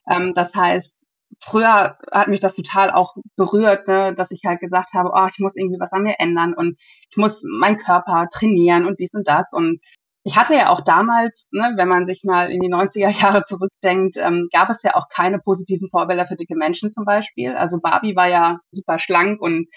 Ähm, 0.09 0.35
das 0.35 0.55
heißt, 0.55 1.07
früher 1.41 1.97
hat 2.13 2.29
mich 2.29 2.41
das 2.41 2.57
total 2.57 2.91
auch 2.91 3.15
berührt, 3.37 3.89
ne, 3.89 4.15
dass 4.15 4.31
ich 4.31 4.43
halt 4.45 4.61
gesagt 4.61 4.93
habe, 4.95 5.11
oh, 5.15 5.27
ich 5.29 5.39
muss 5.39 5.57
irgendwie 5.57 5.81
was 5.81 5.93
an 5.93 6.03
mir 6.03 6.17
ändern 6.19 6.55
und 6.55 6.77
ich 7.11 7.17
muss 7.17 7.43
meinen 7.59 7.79
Körper 7.79 8.29
trainieren 8.33 8.87
und 8.87 8.99
dies 8.99 9.15
und 9.15 9.27
das. 9.27 9.53
Und 9.53 9.81
ich 10.23 10.37
hatte 10.37 10.55
ja 10.55 10.69
auch 10.69 10.83
damals, 10.83 11.49
ne, 11.53 11.73
wenn 11.77 11.89
man 11.89 12.07
sich 12.07 12.23
mal 12.25 12.51
in 12.51 12.61
die 12.61 12.73
90er 12.73 13.09
Jahre 13.23 13.45
zurückdenkt, 13.45 14.17
ähm, 14.19 14.49
gab 14.53 14.71
es 14.71 14.83
ja 14.83 14.95
auch 14.95 15.09
keine 15.09 15.39
positiven 15.39 15.89
Vorbilder 15.89 16.27
für 16.27 16.37
dicke 16.37 16.57
Menschen 16.57 16.91
zum 16.91 17.05
Beispiel. 17.05 17.55
Also 17.55 17.79
Barbie 17.81 18.17
war 18.17 18.29
ja 18.29 18.59
super 18.71 18.99
schlank 18.99 19.41
und 19.41 19.69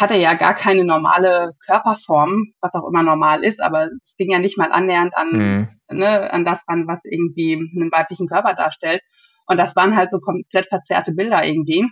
hatte 0.00 0.14
ja 0.14 0.34
gar 0.34 0.54
keine 0.54 0.84
normale 0.84 1.52
Körperform, 1.66 2.52
was 2.60 2.74
auch 2.74 2.86
immer 2.88 3.02
normal 3.02 3.44
ist, 3.44 3.62
aber 3.62 3.90
es 4.02 4.16
ging 4.16 4.30
ja 4.30 4.38
nicht 4.38 4.58
mal 4.58 4.72
annähernd 4.72 5.16
an, 5.16 5.28
mhm. 5.30 5.68
ne, 5.98 6.32
an 6.32 6.44
das 6.44 6.62
ran, 6.68 6.86
was 6.86 7.04
irgendwie 7.04 7.54
einen 7.54 7.90
weiblichen 7.92 8.28
Körper 8.28 8.54
darstellt. 8.54 9.02
Und 9.46 9.58
das 9.58 9.76
waren 9.76 9.96
halt 9.96 10.10
so 10.10 10.20
komplett 10.20 10.68
verzerrte 10.68 11.12
Bilder 11.12 11.44
irgendwie. 11.44 11.86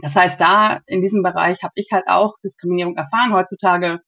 Das 0.00 0.16
heißt, 0.16 0.40
da 0.40 0.80
in 0.86 1.00
diesem 1.00 1.22
Bereich 1.22 1.62
habe 1.62 1.72
ich 1.76 1.88
halt 1.92 2.04
auch 2.08 2.34
Diskriminierung 2.42 2.96
erfahren. 2.96 3.32
Heutzutage 3.32 4.00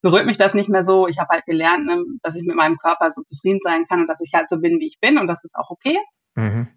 berührt 0.00 0.26
mich 0.26 0.38
das 0.38 0.54
nicht 0.54 0.68
mehr 0.68 0.84
so. 0.84 1.08
Ich 1.08 1.18
habe 1.18 1.30
halt 1.30 1.44
gelernt, 1.44 1.86
ne, 1.86 2.02
dass 2.22 2.36
ich 2.36 2.44
mit 2.46 2.56
meinem 2.56 2.78
Körper 2.78 3.10
so 3.10 3.22
zufrieden 3.22 3.60
sein 3.62 3.86
kann 3.86 4.00
und 4.00 4.06
dass 4.06 4.20
ich 4.20 4.32
halt 4.32 4.48
so 4.48 4.58
bin, 4.58 4.78
wie 4.78 4.86
ich 4.86 4.98
bin 5.00 5.18
und 5.18 5.26
das 5.26 5.44
ist 5.44 5.56
auch 5.56 5.70
okay. 5.70 5.98
Mhm. 6.36 6.68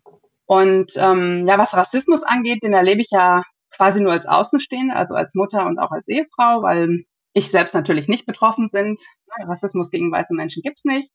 Und 0.46 0.94
ähm, 0.98 1.48
ja, 1.48 1.58
was 1.58 1.74
Rassismus 1.74 2.24
angeht, 2.24 2.64
den 2.64 2.74
erlebe 2.74 3.02
ich 3.02 3.10
ja 3.12 3.44
quasi 3.76 4.02
nur 4.02 4.12
als 4.12 4.26
Außenstehende, 4.26 4.96
also 4.96 5.16
als 5.16 5.36
Mutter 5.36 5.66
und 5.66 5.80
auch 5.80 5.92
als 5.92 6.08
Ehefrau, 6.08 6.62
weil 6.62 7.06
ich 7.34 7.50
selbst 7.50 7.74
natürlich 7.74 8.08
nicht 8.08 8.26
betroffen 8.26 8.68
sind. 8.68 9.02
Rassismus 9.40 9.90
gegen 9.90 10.12
weiße 10.12 10.34
Menschen 10.34 10.62
gibt's 10.62 10.86
nicht. 10.86 11.10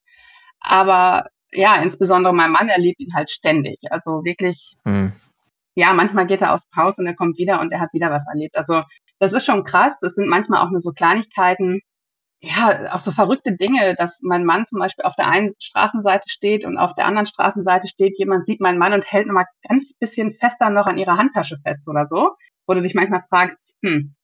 Aber 0.60 1.28
ja, 1.52 1.76
insbesondere 1.76 2.34
mein 2.34 2.50
Mann 2.50 2.68
erlebt 2.68 3.00
ihn 3.00 3.14
halt 3.14 3.30
ständig. 3.30 3.78
Also 3.90 4.24
wirklich, 4.24 4.76
mhm. 4.84 5.12
ja, 5.74 5.92
manchmal 5.94 6.26
geht 6.26 6.42
er 6.42 6.52
aus 6.52 6.62
dem 6.62 6.82
Haus 6.82 6.98
und 6.98 7.06
er 7.06 7.14
kommt 7.14 7.38
wieder 7.38 7.60
und 7.60 7.72
er 7.72 7.80
hat 7.80 7.92
wieder 7.92 8.10
was 8.10 8.26
erlebt. 8.26 8.56
Also 8.56 8.82
das 9.18 9.32
ist 9.32 9.46
schon 9.46 9.64
krass. 9.64 9.98
Das 10.00 10.14
sind 10.14 10.28
manchmal 10.28 10.64
auch 10.64 10.70
nur 10.70 10.80
so 10.80 10.92
Kleinigkeiten. 10.92 11.80
Ja, 12.42 12.94
auch 12.94 13.00
so 13.00 13.10
verrückte 13.10 13.56
Dinge, 13.56 13.96
dass 13.96 14.20
mein 14.22 14.44
Mann 14.44 14.64
zum 14.66 14.78
Beispiel 14.78 15.04
auf 15.04 15.16
der 15.16 15.26
einen 15.28 15.50
Straßenseite 15.60 16.28
steht 16.28 16.64
und 16.64 16.78
auf 16.78 16.94
der 16.94 17.06
anderen 17.06 17.26
Straßenseite 17.26 17.88
steht, 17.88 18.16
jemand 18.16 18.46
sieht 18.46 18.60
meinen 18.60 18.78
Mann 18.78 18.92
und 18.92 19.10
hält 19.10 19.26
nochmal 19.26 19.46
ganz 19.68 19.92
bisschen 19.98 20.32
fester 20.32 20.70
noch 20.70 20.86
an 20.86 20.98
ihrer 20.98 21.16
Handtasche 21.18 21.56
fest 21.64 21.88
oder 21.88 22.06
so. 22.06 22.30
Wo 22.66 22.74
du 22.74 22.82
dich 22.82 22.94
manchmal 22.94 23.24
fragst, 23.28 23.74
hm, 23.82 24.14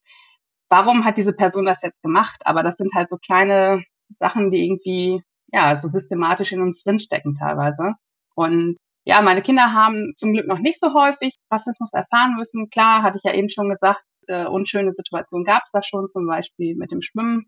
warum 0.71 1.05
hat 1.05 1.19
diese 1.19 1.33
Person 1.35 1.67
das 1.67 1.83
jetzt 1.83 2.03
gemacht? 2.03 2.43
Aber 2.45 2.63
das 2.63 2.77
sind 2.77 2.95
halt 2.95 3.11
so 3.11 3.17
kleine 3.19 3.85
Sachen, 4.11 4.51
die 4.51 4.65
irgendwie 4.65 5.23
ja, 5.53 5.77
so 5.77 5.89
systematisch 5.89 6.53
in 6.53 6.63
uns 6.63 6.83
drinstecken 6.83 7.35
teilweise. 7.37 7.95
Und 8.37 8.77
ja, 9.05 9.23
meine 9.23 9.43
Kinder 9.43 9.73
haben 9.73 10.15
zum 10.19 10.33
Glück 10.35 10.47
noch 10.49 10.61
nicht 10.61 10.81
so 10.81 10.95
häufig 10.95 11.37
Rassismus 11.51 11.93
erfahren 11.93 12.37
müssen. 12.39 12.71
Klar, 12.71 13.03
hatte 13.03 13.19
ich 13.19 13.25
ja 13.25 13.35
eben 13.35 13.49
schon 13.51 13.71
gesagt, 13.71 14.03
äh, 14.29 14.47
unschöne 14.47 14.93
Situationen 14.93 15.45
gab 15.45 15.63
es 15.65 15.71
da 15.73 15.83
schon, 15.83 16.09
zum 16.09 16.27
Beispiel 16.27 16.77
mit 16.77 16.93
dem 16.93 17.03
Schwimmen. 17.03 17.47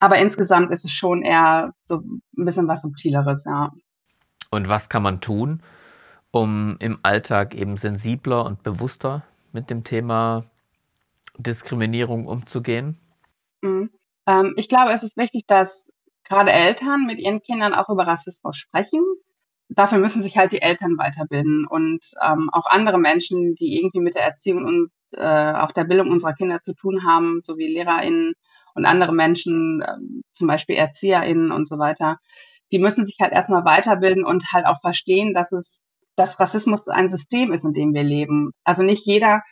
Aber 0.00 0.18
insgesamt 0.18 0.70
ist 0.72 0.84
es 0.84 0.92
schon 0.92 1.22
eher 1.22 1.74
so 1.82 1.96
ein 1.96 2.22
bisschen 2.44 2.68
was 2.68 2.82
Subtileres, 2.82 3.44
ja. 3.44 3.72
Und 4.50 4.68
was 4.68 4.88
kann 4.88 5.02
man 5.02 5.20
tun, 5.20 5.62
um 6.30 6.76
im 6.78 6.98
Alltag 7.02 7.54
eben 7.54 7.76
sensibler 7.76 8.44
und 8.44 8.62
bewusster 8.62 9.24
mit 9.52 9.70
dem 9.70 9.84
Thema 9.84 10.44
Diskriminierung 11.36 12.26
umzugehen? 12.26 12.98
Mhm. 13.60 13.90
Ähm, 14.26 14.54
ich 14.56 14.68
glaube, 14.68 14.92
es 14.92 15.02
ist 15.02 15.16
wichtig, 15.16 15.46
dass 15.46 15.90
gerade 16.24 16.52
Eltern 16.52 17.06
mit 17.06 17.18
ihren 17.18 17.42
Kindern 17.42 17.74
auch 17.74 17.88
über 17.88 18.06
Rassismus 18.06 18.56
sprechen. 18.56 19.02
Dafür 19.68 19.98
müssen 19.98 20.22
sich 20.22 20.36
halt 20.36 20.52
die 20.52 20.62
Eltern 20.62 20.96
weiterbilden 20.96 21.66
und 21.66 22.00
ähm, 22.22 22.48
auch 22.52 22.66
andere 22.66 22.98
Menschen, 22.98 23.54
die 23.54 23.76
irgendwie 23.76 24.00
mit 24.00 24.14
der 24.14 24.22
Erziehung 24.22 24.64
und 24.64 24.90
äh, 25.12 25.52
auch 25.52 25.72
der 25.72 25.84
Bildung 25.84 26.10
unserer 26.10 26.34
Kinder 26.34 26.62
zu 26.62 26.74
tun 26.74 27.04
haben, 27.06 27.40
sowie 27.42 27.66
LehrerInnen 27.66 28.34
und 28.78 28.86
andere 28.86 29.12
Menschen, 29.12 29.82
äh, 29.82 29.96
zum 30.32 30.46
Beispiel 30.46 30.76
ErzieherInnen 30.76 31.52
und 31.52 31.68
so 31.68 31.78
weiter, 31.78 32.18
die 32.72 32.78
müssen 32.78 33.04
sich 33.04 33.16
halt 33.20 33.32
erstmal 33.32 33.64
weiterbilden 33.64 34.24
und 34.24 34.52
halt 34.52 34.66
auch 34.66 34.80
verstehen, 34.80 35.34
dass 35.34 35.52
es, 35.52 35.82
dass 36.16 36.38
Rassismus 36.40 36.88
ein 36.88 37.10
System 37.10 37.52
ist, 37.52 37.64
in 37.64 37.72
dem 37.74 37.92
wir 37.94 38.02
leben. 38.02 38.52
Also 38.64 38.82
nicht 38.82 39.06
jeder, 39.06 39.42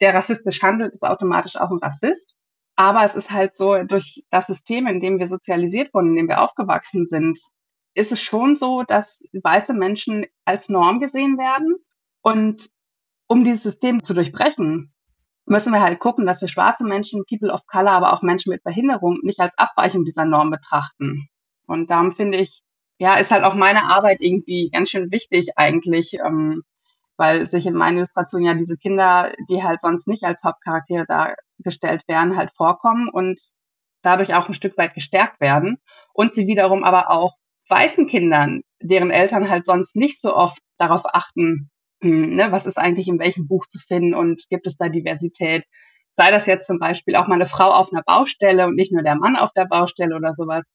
der 0.00 0.14
rassistisch 0.14 0.62
handelt, 0.62 0.92
ist 0.92 1.04
automatisch 1.04 1.56
auch 1.56 1.70
ein 1.70 1.78
Rassist. 1.78 2.34
Aber 2.76 3.04
es 3.04 3.14
ist 3.14 3.30
halt 3.30 3.56
so, 3.56 3.82
durch 3.84 4.24
das 4.30 4.48
System, 4.48 4.86
in 4.86 5.00
dem 5.00 5.18
wir 5.18 5.28
sozialisiert 5.28 5.94
wurden, 5.94 6.10
in 6.10 6.16
dem 6.16 6.28
wir 6.28 6.42
aufgewachsen 6.42 7.06
sind, 7.06 7.38
ist 7.94 8.12
es 8.12 8.20
schon 8.20 8.56
so, 8.56 8.82
dass 8.82 9.22
weiße 9.32 9.72
Menschen 9.72 10.26
als 10.44 10.68
Norm 10.68 10.98
gesehen 10.98 11.38
werden. 11.38 11.76
Und 12.22 12.68
um 13.28 13.44
dieses 13.44 13.62
System 13.62 14.02
zu 14.02 14.14
durchbrechen, 14.14 14.93
müssen 15.46 15.72
wir 15.72 15.82
halt 15.82 16.00
gucken, 16.00 16.26
dass 16.26 16.40
wir 16.40 16.48
schwarze 16.48 16.84
Menschen, 16.84 17.24
People 17.28 17.52
of 17.52 17.66
Color, 17.66 17.92
aber 17.92 18.12
auch 18.12 18.22
Menschen 18.22 18.50
mit 18.50 18.62
Behinderung 18.62 19.20
nicht 19.22 19.40
als 19.40 19.56
Abweichung 19.58 20.04
dieser 20.04 20.24
Norm 20.24 20.50
betrachten. 20.50 21.28
Und 21.66 21.90
darum 21.90 22.12
finde 22.12 22.38
ich, 22.38 22.62
ja, 22.98 23.14
ist 23.14 23.30
halt 23.30 23.44
auch 23.44 23.54
meine 23.54 23.84
Arbeit 23.84 24.18
irgendwie 24.20 24.70
ganz 24.70 24.90
schön 24.90 25.10
wichtig 25.10 25.50
eigentlich, 25.56 26.14
ähm, 26.24 26.62
weil 27.16 27.46
sich 27.46 27.66
in 27.66 27.74
meinen 27.74 27.98
Illustrationen 27.98 28.46
ja 28.46 28.54
diese 28.54 28.76
Kinder, 28.76 29.32
die 29.48 29.62
halt 29.62 29.80
sonst 29.80 30.06
nicht 30.06 30.24
als 30.24 30.42
Hauptcharaktere 30.42 31.04
dargestellt 31.06 32.02
werden, 32.08 32.36
halt 32.36 32.50
vorkommen 32.56 33.08
und 33.08 33.40
dadurch 34.02 34.34
auch 34.34 34.48
ein 34.48 34.54
Stück 34.54 34.76
weit 34.78 34.94
gestärkt 34.94 35.40
werden 35.40 35.78
und 36.12 36.34
sie 36.34 36.46
wiederum 36.46 36.84
aber 36.84 37.10
auch 37.10 37.34
weißen 37.68 38.06
Kindern, 38.06 38.62
deren 38.80 39.10
Eltern 39.10 39.48
halt 39.48 39.64
sonst 39.64 39.96
nicht 39.96 40.20
so 40.20 40.34
oft 40.34 40.58
darauf 40.78 41.02
achten, 41.06 41.70
hm, 42.04 42.36
ne, 42.36 42.52
was 42.52 42.66
ist 42.66 42.78
eigentlich 42.78 43.08
in 43.08 43.18
welchem 43.18 43.48
Buch 43.48 43.66
zu 43.66 43.78
finden 43.78 44.14
und 44.14 44.44
gibt 44.50 44.66
es 44.66 44.76
da 44.76 44.88
Diversität, 44.88 45.64
sei 46.12 46.30
das 46.30 46.46
jetzt 46.46 46.66
zum 46.66 46.78
Beispiel 46.78 47.16
auch 47.16 47.26
mal 47.26 47.36
eine 47.36 47.46
Frau 47.46 47.70
auf 47.72 47.92
einer 47.92 48.02
Baustelle 48.04 48.66
und 48.66 48.76
nicht 48.76 48.92
nur 48.92 49.02
der 49.02 49.16
Mann 49.16 49.36
auf 49.36 49.50
der 49.52 49.64
Baustelle 49.64 50.14
oder 50.14 50.32
sowas. 50.34 50.70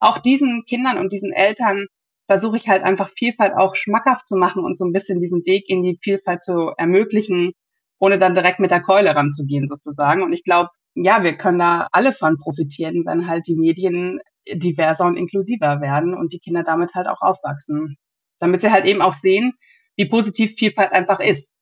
Auch 0.00 0.18
diesen 0.18 0.64
Kindern 0.66 0.98
und 0.98 1.12
diesen 1.12 1.32
Eltern 1.32 1.86
versuche 2.26 2.56
ich 2.56 2.68
halt 2.68 2.82
einfach 2.82 3.10
Vielfalt 3.16 3.54
auch 3.56 3.76
schmackhaft 3.76 4.26
zu 4.28 4.36
machen 4.36 4.64
und 4.64 4.76
so 4.76 4.84
ein 4.84 4.92
bisschen 4.92 5.20
diesen 5.20 5.44
Weg 5.46 5.68
in 5.68 5.82
die 5.82 5.98
Vielfalt 6.02 6.42
zu 6.42 6.72
ermöglichen, 6.76 7.52
ohne 7.98 8.18
dann 8.18 8.34
direkt 8.34 8.58
mit 8.58 8.70
der 8.70 8.82
Keule 8.82 9.14
ranzugehen 9.14 9.68
sozusagen. 9.68 10.22
Und 10.22 10.32
ich 10.32 10.42
glaube, 10.44 10.70
ja, 10.94 11.22
wir 11.22 11.36
können 11.36 11.58
da 11.58 11.88
alle 11.92 12.12
von 12.12 12.38
profitieren, 12.38 13.04
wenn 13.06 13.28
halt 13.28 13.46
die 13.46 13.56
Medien 13.56 14.18
diverser 14.52 15.06
und 15.06 15.16
inklusiver 15.16 15.80
werden 15.80 16.14
und 16.14 16.32
die 16.32 16.40
Kinder 16.40 16.64
damit 16.64 16.94
halt 16.94 17.06
auch 17.06 17.20
aufwachsen. 17.20 17.96
Damit 18.40 18.60
sie 18.60 18.72
halt 18.72 18.84
eben 18.86 19.02
auch 19.02 19.14
sehen, 19.14 19.52
wie 19.96 20.08
positiv 20.08 20.54
Vielfalt 20.54 20.92
einfach 20.92 21.20
ist. 21.20 21.52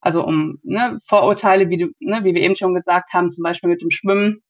Also 0.00 0.24
um 0.24 0.58
ne, 0.62 1.00
Vorurteile, 1.04 1.70
wie, 1.70 1.78
du, 1.78 1.88
ne, 1.98 2.24
wie 2.24 2.34
wir 2.34 2.42
eben 2.42 2.56
schon 2.56 2.74
gesagt 2.74 3.12
haben, 3.12 3.30
zum 3.30 3.42
Beispiel 3.42 3.70
mit 3.70 3.80
dem 3.80 3.90
Schwimmen, 3.90 4.42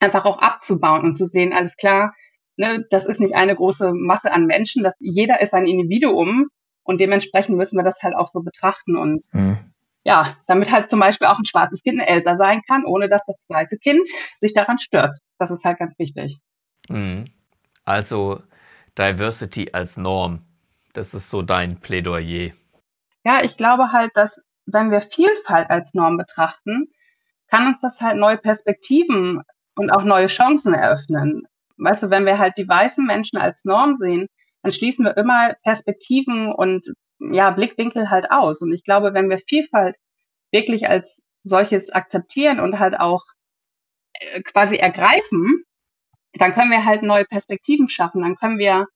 einfach 0.00 0.24
auch 0.24 0.38
abzubauen 0.38 1.02
und 1.02 1.16
zu 1.16 1.26
sehen, 1.26 1.52
alles 1.52 1.76
klar, 1.76 2.14
ne, 2.56 2.84
das 2.90 3.06
ist 3.06 3.20
nicht 3.20 3.34
eine 3.34 3.54
große 3.54 3.92
Masse 3.92 4.32
an 4.32 4.46
Menschen, 4.46 4.82
das, 4.82 4.94
jeder 5.00 5.40
ist 5.40 5.54
ein 5.54 5.66
Individuum 5.66 6.48
und 6.82 7.00
dementsprechend 7.00 7.56
müssen 7.56 7.76
wir 7.76 7.84
das 7.84 8.02
halt 8.02 8.16
auch 8.16 8.28
so 8.28 8.40
betrachten 8.40 8.96
und 8.96 9.22
mhm. 9.32 9.58
ja, 10.02 10.36
damit 10.46 10.72
halt 10.72 10.90
zum 10.90 11.00
Beispiel 11.00 11.28
auch 11.28 11.38
ein 11.38 11.44
schwarzes 11.44 11.82
Kind 11.82 12.00
eine 12.00 12.08
Elsa 12.08 12.36
sein 12.36 12.62
kann, 12.66 12.84
ohne 12.84 13.08
dass 13.08 13.24
das 13.26 13.46
weiße 13.48 13.78
Kind 13.78 14.08
sich 14.36 14.52
daran 14.52 14.78
stört. 14.78 15.18
Das 15.38 15.50
ist 15.50 15.64
halt 15.64 15.78
ganz 15.78 15.98
wichtig. 15.98 16.38
Mhm. 16.88 17.26
Also 17.84 18.42
Diversity 18.98 19.70
als 19.72 19.96
Norm, 19.96 20.42
das 20.92 21.14
ist 21.14 21.30
so 21.30 21.42
dein 21.42 21.80
Plädoyer. 21.80 22.52
Ja, 23.24 23.42
ich 23.44 23.56
glaube 23.56 23.92
halt, 23.92 24.12
dass 24.14 24.42
wenn 24.66 24.90
wir 24.90 25.00
Vielfalt 25.00 25.70
als 25.70 25.94
Norm 25.94 26.16
betrachten, 26.16 26.88
kann 27.48 27.66
uns 27.68 27.80
das 27.80 28.00
halt 28.00 28.16
neue 28.16 28.38
Perspektiven 28.38 29.42
und 29.76 29.90
auch 29.90 30.04
neue 30.04 30.28
Chancen 30.28 30.74
eröffnen. 30.74 31.42
Weißt 31.76 32.04
du, 32.04 32.10
wenn 32.10 32.26
wir 32.26 32.38
halt 32.38 32.56
die 32.58 32.68
weißen 32.68 33.04
Menschen 33.04 33.38
als 33.38 33.64
Norm 33.64 33.94
sehen, 33.94 34.28
dann 34.62 34.72
schließen 34.72 35.04
wir 35.04 35.16
immer 35.16 35.54
Perspektiven 35.62 36.52
und 36.52 36.86
ja, 37.18 37.50
Blickwinkel 37.50 38.10
halt 38.10 38.30
aus. 38.30 38.60
Und 38.62 38.72
ich 38.72 38.84
glaube, 38.84 39.14
wenn 39.14 39.28
wir 39.30 39.38
Vielfalt 39.38 39.96
wirklich 40.52 40.88
als 40.88 41.22
solches 41.42 41.90
akzeptieren 41.90 42.60
und 42.60 42.78
halt 42.78 42.98
auch 42.98 43.24
äh, 44.14 44.42
quasi 44.42 44.76
ergreifen, 44.76 45.64
dann 46.34 46.54
können 46.54 46.70
wir 46.70 46.84
halt 46.84 47.02
neue 47.02 47.24
Perspektiven 47.24 47.88
schaffen, 47.88 48.22
dann 48.22 48.36
können 48.36 48.58
wir 48.58 48.86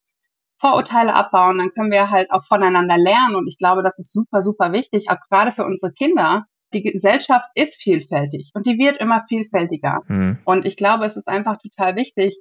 Vorurteile 0.58 1.14
abbauen, 1.14 1.58
dann 1.58 1.72
können 1.72 1.90
wir 1.90 2.10
halt 2.10 2.30
auch 2.30 2.44
voneinander 2.44 2.96
lernen. 2.96 3.36
Und 3.36 3.46
ich 3.48 3.58
glaube, 3.58 3.82
das 3.82 3.98
ist 3.98 4.12
super, 4.12 4.42
super 4.42 4.72
wichtig, 4.72 5.10
auch 5.10 5.20
gerade 5.28 5.52
für 5.52 5.64
unsere 5.64 5.92
Kinder. 5.92 6.44
Die 6.72 6.82
Gesellschaft 6.82 7.46
ist 7.54 7.80
vielfältig 7.80 8.50
und 8.54 8.66
die 8.66 8.78
wird 8.78 8.98
immer 8.98 9.24
vielfältiger. 9.28 10.00
Mhm. 10.08 10.38
Und 10.44 10.66
ich 10.66 10.76
glaube, 10.76 11.04
es 11.04 11.16
ist 11.16 11.28
einfach 11.28 11.58
total 11.58 11.96
wichtig, 11.96 12.36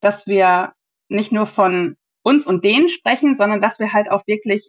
dass 0.00 0.26
wir 0.26 0.72
nicht 1.08 1.32
nur 1.32 1.46
von 1.46 1.96
uns 2.22 2.46
und 2.46 2.64
denen 2.64 2.88
sprechen, 2.88 3.34
sondern 3.34 3.60
dass 3.60 3.78
wir 3.78 3.92
halt 3.92 4.10
auch 4.10 4.26
wirklich, 4.26 4.68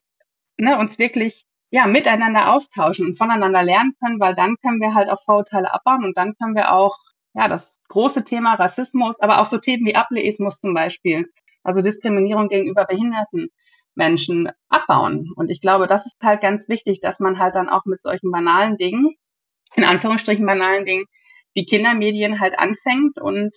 ne, 0.57 0.77
uns 0.77 0.99
wirklich 0.99 1.45
ja, 1.71 1.87
miteinander 1.87 2.53
austauschen 2.53 3.07
und 3.07 3.17
voneinander 3.17 3.63
lernen 3.63 3.93
können, 4.03 4.19
weil 4.19 4.35
dann 4.35 4.55
können 4.61 4.81
wir 4.81 4.93
halt 4.93 5.09
auch 5.09 5.23
Vorurteile 5.23 5.73
abbauen 5.73 6.03
und 6.03 6.17
dann 6.17 6.35
können 6.35 6.55
wir 6.55 6.73
auch, 6.73 6.97
ja, 7.33 7.47
das 7.47 7.79
große 7.87 8.25
Thema 8.25 8.55
Rassismus, 8.55 9.21
aber 9.21 9.39
auch 9.39 9.45
so 9.45 9.57
Themen 9.57 9.85
wie 9.85 9.95
Ableismus 9.95 10.59
zum 10.59 10.73
Beispiel, 10.73 11.25
also 11.63 11.81
Diskriminierung 11.81 12.47
gegenüber 12.49 12.85
behinderten 12.85 13.49
Menschen 13.95 14.49
abbauen. 14.69 15.31
Und 15.35 15.49
ich 15.49 15.61
glaube, 15.61 15.87
das 15.87 16.05
ist 16.05 16.17
halt 16.23 16.41
ganz 16.41 16.69
wichtig, 16.69 17.01
dass 17.01 17.19
man 17.19 17.39
halt 17.39 17.55
dann 17.55 17.69
auch 17.69 17.85
mit 17.85 18.01
solchen 18.01 18.31
banalen 18.31 18.77
Dingen, 18.77 19.15
in 19.75 19.83
Anführungsstrichen 19.83 20.45
banalen 20.45 20.85
Dingen, 20.85 21.05
wie 21.53 21.65
Kindermedien 21.65 22.39
halt 22.39 22.57
anfängt 22.57 23.19
und 23.19 23.51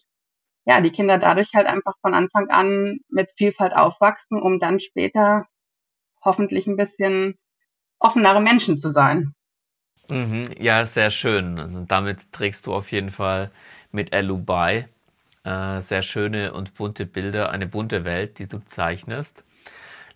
ja, 0.66 0.80
die 0.80 0.90
Kinder 0.90 1.18
dadurch 1.18 1.50
halt 1.54 1.66
einfach 1.66 1.94
von 2.00 2.14
Anfang 2.14 2.48
an 2.48 2.98
mit 3.08 3.30
Vielfalt 3.36 3.74
aufwachsen, 3.74 4.40
um 4.40 4.58
dann 4.58 4.80
später 4.80 5.44
hoffentlich 6.24 6.66
ein 6.66 6.76
bisschen 6.76 7.34
offenere 7.98 8.40
Menschen 8.40 8.78
zu 8.78 8.88
sein. 8.88 9.34
Mhm, 10.08 10.50
ja, 10.58 10.84
sehr 10.86 11.10
schön. 11.10 11.58
Und 11.58 11.90
damit 11.90 12.32
trägst 12.32 12.66
du 12.66 12.74
auf 12.74 12.92
jeden 12.92 13.10
Fall 13.10 13.50
mit 13.90 14.12
Elu 14.12 14.38
bei. 14.38 14.88
Äh, 15.44 15.80
sehr 15.80 16.02
schöne 16.02 16.54
und 16.54 16.74
bunte 16.74 17.04
Bilder, 17.04 17.50
eine 17.50 17.66
bunte 17.66 18.04
Welt, 18.04 18.38
die 18.38 18.48
du 18.48 18.58
zeichnest. 18.64 19.44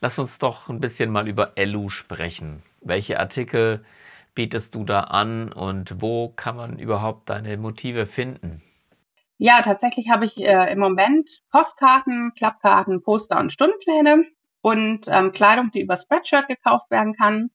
Lass 0.01 0.19
uns 0.19 0.39
doch 0.39 0.69
ein 0.69 0.81
bisschen 0.81 1.11
mal 1.11 1.29
über 1.29 1.53
Elu 1.57 1.91
sprechen. 1.91 2.63
Welche 2.81 3.21
Artikel 3.21 3.85
bietest 4.35 4.75
du 4.75 4.85
da 4.85 5.01
an 5.01 5.53
und 5.53 6.01
wo 6.01 6.29
kann 6.29 6.57
man 6.57 6.79
überhaupt 6.79 7.29
deine 7.29 7.57
Motive 7.57 8.07
finden? 8.07 8.63
Ja, 9.37 9.63
tatsächlich 9.63 10.09
habe 10.09 10.25
ich 10.25 10.39
äh, 10.39 10.73
im 10.73 10.79
Moment 10.79 11.43
Postkarten, 11.51 12.33
Klappkarten, 12.35 13.03
Poster 13.03 13.39
und 13.39 13.53
Stundenpläne 13.53 14.25
und 14.63 15.07
ähm, 15.09 15.33
Kleidung, 15.33 15.71
die 15.73 15.81
über 15.81 15.97
Spreadshirt 15.97 16.49
gekauft 16.49 16.91
werden 16.91 17.15
kann. 17.15 17.51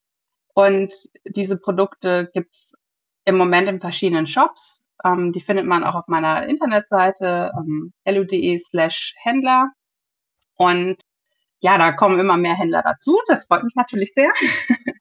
Und 0.54 0.94
diese 1.26 1.58
Produkte 1.58 2.30
gibt's 2.34 2.78
im 3.26 3.38
Moment 3.38 3.68
in 3.68 3.82
verschiedenen 3.82 4.28
Shops. 4.28 4.83
Ähm, 5.04 5.34
die 5.34 5.42
findet 5.42 5.66
man 5.66 5.84
auch 5.84 5.96
auf 5.96 6.08
meiner 6.08 6.48
Internetseite 6.48 7.52
ähm, 7.58 7.94
lu.de 8.06 8.58
slash 8.60 9.14
Händler. 9.18 9.70
Und 10.56 10.98
ja, 11.60 11.78
da 11.78 11.94
kommen 11.94 12.20
immer 12.20 12.38
mehr 12.38 12.56
Händler 12.56 12.84
dazu. 12.84 13.20
Das 13.28 13.46
freut 13.46 13.64
mich 13.64 13.76
natürlich 13.76 14.14
sehr. 14.14 14.32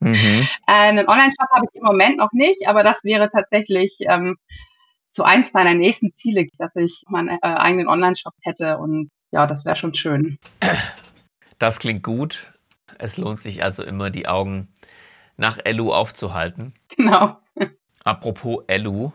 Mhm. 0.01 0.47
einen 0.67 1.09
Online-Shop 1.09 1.49
habe 1.51 1.67
ich 1.69 1.75
im 1.79 1.85
Moment 1.85 2.19
noch 2.19 2.33
nicht, 2.33 2.69
aber 2.69 2.85
das 2.85 3.03
wäre 3.05 3.29
tatsächlich 3.31 3.97
ähm, 4.01 4.37
so 5.09 5.25
eins 5.25 5.53
meiner 5.53 5.75
nächsten 5.75 6.15
Ziele, 6.15 6.47
dass 6.59 6.77
ich 6.77 7.03
meinen 7.09 7.29
äh, 7.29 7.39
eigenen 7.43 7.89
Online-Shop 7.89 8.35
hätte 8.43 8.79
und 8.79 9.11
ja, 9.33 9.47
das 9.47 9.65
wäre 9.65 9.77
schon 9.77 9.95
schön. 9.95 10.39
Das 11.59 11.79
klingt 11.79 12.03
gut. 12.03 12.53
Es 12.99 13.17
lohnt 13.17 13.41
sich 13.41 13.63
also 13.63 13.83
immer, 13.83 14.11
die 14.11 14.29
Augen 14.29 14.69
nach 15.37 15.59
Elu 15.65 15.93
aufzuhalten. 15.93 16.75
Genau. 16.97 17.39
Apropos 18.05 18.65
Elu, 18.67 19.13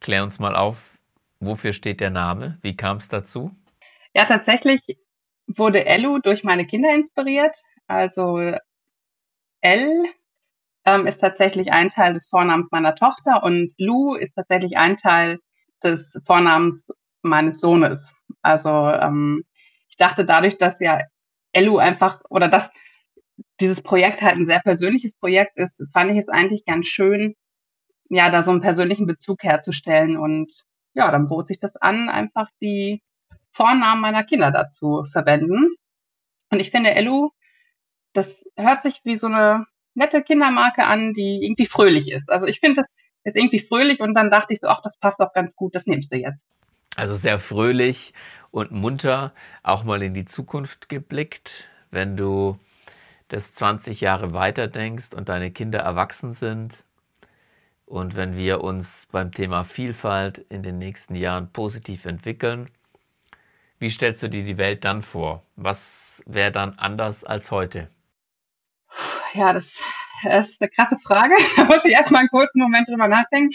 klär 0.00 0.22
uns 0.22 0.38
mal 0.38 0.56
auf, 0.56 0.96
wofür 1.40 1.72
steht 1.72 2.00
der 2.00 2.10
Name? 2.10 2.58
Wie 2.62 2.76
kam 2.76 2.98
es 2.98 3.08
dazu? 3.08 3.54
Ja, 4.14 4.24
tatsächlich 4.24 4.80
wurde 5.46 5.84
Elu 5.84 6.18
durch 6.18 6.44
meine 6.44 6.66
Kinder 6.66 6.94
inspiriert. 6.94 7.56
Also 7.86 8.54
L 9.60 10.04
ähm, 10.84 11.06
ist 11.06 11.18
tatsächlich 11.18 11.72
ein 11.72 11.90
Teil 11.90 12.14
des 12.14 12.28
Vornamens 12.28 12.70
meiner 12.70 12.94
Tochter 12.94 13.42
und 13.42 13.72
Lou 13.78 14.14
ist 14.14 14.34
tatsächlich 14.34 14.76
ein 14.76 14.96
Teil 14.96 15.38
des 15.82 16.20
Vornamens 16.24 16.88
meines 17.22 17.60
Sohnes. 17.60 18.12
Also 18.42 18.70
ähm, 18.70 19.44
ich 19.88 19.96
dachte 19.96 20.24
dadurch, 20.24 20.58
dass 20.58 20.80
ja 20.80 21.00
Elu 21.52 21.78
einfach 21.78 22.20
oder 22.28 22.48
dass 22.48 22.70
dieses 23.60 23.82
Projekt 23.82 24.22
halt 24.22 24.36
ein 24.36 24.46
sehr 24.46 24.60
persönliches 24.60 25.14
Projekt 25.14 25.56
ist, 25.56 25.88
fand 25.92 26.10
ich 26.10 26.18
es 26.18 26.28
eigentlich 26.28 26.64
ganz 26.64 26.86
schön, 26.86 27.34
ja, 28.08 28.30
da 28.30 28.42
so 28.42 28.50
einen 28.50 28.60
persönlichen 28.60 29.06
Bezug 29.06 29.42
herzustellen 29.42 30.16
und 30.16 30.52
ja, 30.94 31.10
dann 31.10 31.28
bot 31.28 31.48
sich 31.48 31.60
das 31.60 31.76
an, 31.76 32.08
einfach 32.08 32.48
die 32.60 33.02
Vornamen 33.52 34.00
meiner 34.00 34.24
Kinder 34.24 34.50
dazu 34.50 35.04
verwenden. 35.10 35.74
Und 36.50 36.60
ich 36.60 36.70
finde, 36.70 36.94
Elu, 36.94 37.30
das 38.12 38.44
hört 38.56 38.82
sich 38.82 39.00
wie 39.04 39.16
so 39.16 39.26
eine 39.26 39.66
nette 39.94 40.22
Kindermarke 40.22 40.84
an, 40.84 41.14
die 41.14 41.42
irgendwie 41.42 41.66
fröhlich 41.66 42.10
ist. 42.10 42.30
Also 42.30 42.46
ich 42.46 42.60
finde, 42.60 42.82
das 42.82 42.88
ist 43.24 43.36
irgendwie 43.36 43.60
fröhlich 43.60 44.00
und 44.00 44.14
dann 44.14 44.30
dachte 44.30 44.52
ich 44.52 44.60
so, 44.60 44.68
ach, 44.68 44.80
das 44.82 44.96
passt 44.98 45.20
doch 45.20 45.32
ganz 45.32 45.56
gut, 45.56 45.74
das 45.74 45.86
nimmst 45.86 46.12
du 46.12 46.16
jetzt. 46.16 46.44
Also 46.96 47.14
sehr 47.14 47.38
fröhlich 47.38 48.14
und 48.50 48.70
munter, 48.70 49.34
auch 49.62 49.84
mal 49.84 50.02
in 50.02 50.14
die 50.14 50.24
Zukunft 50.24 50.88
geblickt, 50.88 51.68
wenn 51.90 52.16
du 52.16 52.58
das 53.28 53.52
20 53.52 54.00
Jahre 54.00 54.32
weiter 54.32 54.68
denkst 54.68 55.12
und 55.14 55.28
deine 55.28 55.50
Kinder 55.50 55.80
erwachsen 55.80 56.32
sind 56.32 56.85
und 57.86 58.16
wenn 58.16 58.36
wir 58.36 58.62
uns 58.62 59.06
beim 59.10 59.32
Thema 59.32 59.64
Vielfalt 59.64 60.38
in 60.50 60.62
den 60.62 60.78
nächsten 60.78 61.14
Jahren 61.14 61.52
positiv 61.52 62.04
entwickeln. 62.04 62.68
Wie 63.78 63.90
stellst 63.90 64.22
du 64.22 64.28
dir 64.28 64.42
die 64.42 64.58
Welt 64.58 64.84
dann 64.84 65.02
vor? 65.02 65.42
Was 65.54 66.22
wäre 66.26 66.50
dann 66.50 66.78
anders 66.78 67.24
als 67.24 67.50
heute? 67.50 67.88
ja, 69.34 69.52
das, 69.52 69.78
das 70.24 70.50
ist 70.50 70.62
eine 70.62 70.70
krasse 70.70 70.96
Frage. 70.96 71.34
Da 71.56 71.64
muss 71.64 71.84
ich 71.84 71.92
erstmal 71.92 72.20
einen 72.20 72.28
kurzen 72.28 72.60
Moment 72.60 72.88
drüber 72.88 73.08
nachdenken. 73.08 73.52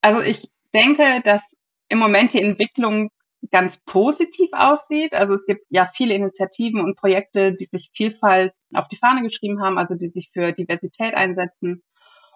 Also 0.00 0.20
ich 0.20 0.48
denke, 0.74 1.20
dass 1.24 1.42
im 1.88 1.98
Moment 1.98 2.32
die 2.32 2.42
Entwicklung 2.42 3.10
ganz 3.50 3.76
positiv 3.78 4.50
aussieht. 4.52 5.14
Also 5.14 5.34
es 5.34 5.46
gibt 5.46 5.64
ja 5.68 5.90
viele 5.94 6.14
Initiativen 6.14 6.80
und 6.80 6.96
Projekte, 6.96 7.54
die 7.54 7.64
sich 7.64 7.90
Vielfalt 7.92 8.52
auf 8.72 8.88
die 8.88 8.96
Fahne 8.96 9.22
geschrieben 9.22 9.62
haben, 9.62 9.78
also 9.78 9.96
die 9.96 10.08
sich 10.08 10.30
für 10.32 10.52
Diversität 10.52 11.14
einsetzen 11.14 11.82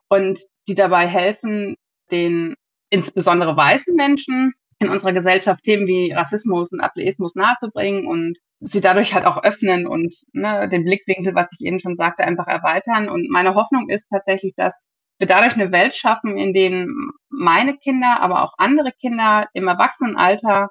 und 0.09 0.41
die 0.69 0.75
dabei 0.75 1.07
helfen, 1.07 1.77
den 2.11 2.55
insbesondere 2.91 3.57
weißen 3.57 3.95
Menschen 3.95 4.53
in 4.79 4.89
unserer 4.89 5.13
Gesellschaft 5.13 5.63
Themen 5.65 5.87
wie 5.87 6.13
Rassismus 6.13 6.73
und 6.73 6.81
Ableismus 6.81 7.35
nahezubringen 7.35 8.07
und 8.07 8.39
sie 8.61 8.81
dadurch 8.81 9.15
halt 9.15 9.25
auch 9.25 9.43
öffnen 9.43 9.87
und 9.87 10.15
ne, 10.33 10.69
den 10.69 10.85
Blickwinkel, 10.85 11.35
was 11.35 11.49
ich 11.59 11.67
eben 11.67 11.79
schon 11.79 11.97
sagte, 11.97 12.25
einfach 12.25 12.47
erweitern. 12.47 13.09
Und 13.09 13.29
meine 13.31 13.55
Hoffnung 13.55 13.89
ist 13.89 14.09
tatsächlich, 14.09 14.55
dass 14.57 14.87
wir 15.19 15.27
dadurch 15.27 15.55
eine 15.55 15.73
Welt 15.73 15.95
schaffen, 15.95 16.37
in 16.37 16.53
denen 16.53 17.11
meine 17.31 17.77
Kinder, 17.77 18.21
aber 18.21 18.43
auch 18.43 18.55
andere 18.59 18.93
Kinder 18.93 19.49
im 19.55 19.67
Erwachsenenalter 19.67 20.71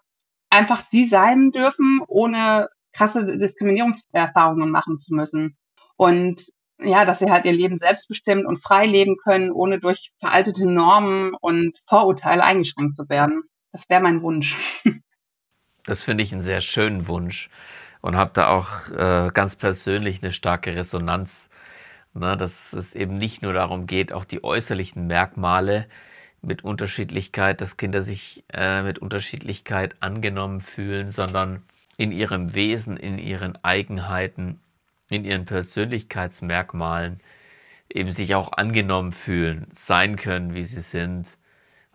einfach 0.49 0.81
sie 0.81 1.05
sein 1.05 1.51
dürfen, 1.51 2.01
ohne 2.07 2.69
krasse 2.93 3.37
Diskriminierungserfahrungen 3.37 4.69
machen 4.69 4.99
zu 4.99 5.13
müssen. 5.13 5.57
Und 5.97 6.41
ja, 6.79 7.05
dass 7.05 7.19
sie 7.19 7.31
halt 7.31 7.45
ihr 7.45 7.53
Leben 7.53 7.77
selbstbestimmt 7.77 8.45
und 8.45 8.57
frei 8.57 8.85
leben 8.85 9.15
können, 9.23 9.51
ohne 9.51 9.79
durch 9.79 10.11
veraltete 10.19 10.65
Normen 10.65 11.33
und 11.39 11.77
Vorurteile 11.87 12.43
eingeschränkt 12.43 12.95
zu 12.95 13.07
werden. 13.09 13.43
Das 13.71 13.89
wäre 13.89 14.01
mein 14.01 14.21
Wunsch. 14.21 14.57
Das 15.87 16.01
finde 16.01 16.23
ich 16.23 16.33
einen 16.33 16.41
sehr 16.41 16.61
schönen 16.61 17.07
Wunsch 17.07 17.47
und 18.01 18.15
habe 18.15 18.31
da 18.33 18.47
auch 18.47 18.89
äh, 18.89 19.29
ganz 19.31 19.55
persönlich 19.55 20.23
eine 20.23 20.31
starke 20.31 20.75
Resonanz, 20.75 21.47
ne, 22.15 22.35
dass 22.35 22.73
es 22.73 22.95
eben 22.95 23.19
nicht 23.19 23.43
nur 23.43 23.53
darum 23.53 23.85
geht, 23.85 24.11
auch 24.11 24.25
die 24.25 24.43
äußerlichen 24.43 25.05
Merkmale 25.05 25.85
mit 26.41 26.63
Unterschiedlichkeit, 26.63 27.61
dass 27.61 27.77
Kinder 27.77 28.01
sich 28.01 28.43
äh, 28.51 28.81
mit 28.81 28.97
Unterschiedlichkeit 28.99 29.95
angenommen 29.99 30.61
fühlen, 30.61 31.09
sondern 31.09 31.61
in 31.97 32.11
ihrem 32.11 32.55
Wesen, 32.55 32.97
in 32.97 33.17
ihren 33.17 33.63
Eigenheiten, 33.63 34.59
in 35.09 35.25
ihren 35.25 35.45
Persönlichkeitsmerkmalen 35.45 37.19
eben 37.89 38.11
sich 38.11 38.35
auch 38.35 38.51
angenommen 38.53 39.11
fühlen, 39.11 39.67
sein 39.71 40.15
können, 40.15 40.55
wie 40.55 40.63
sie 40.63 40.81
sind, 40.81 41.37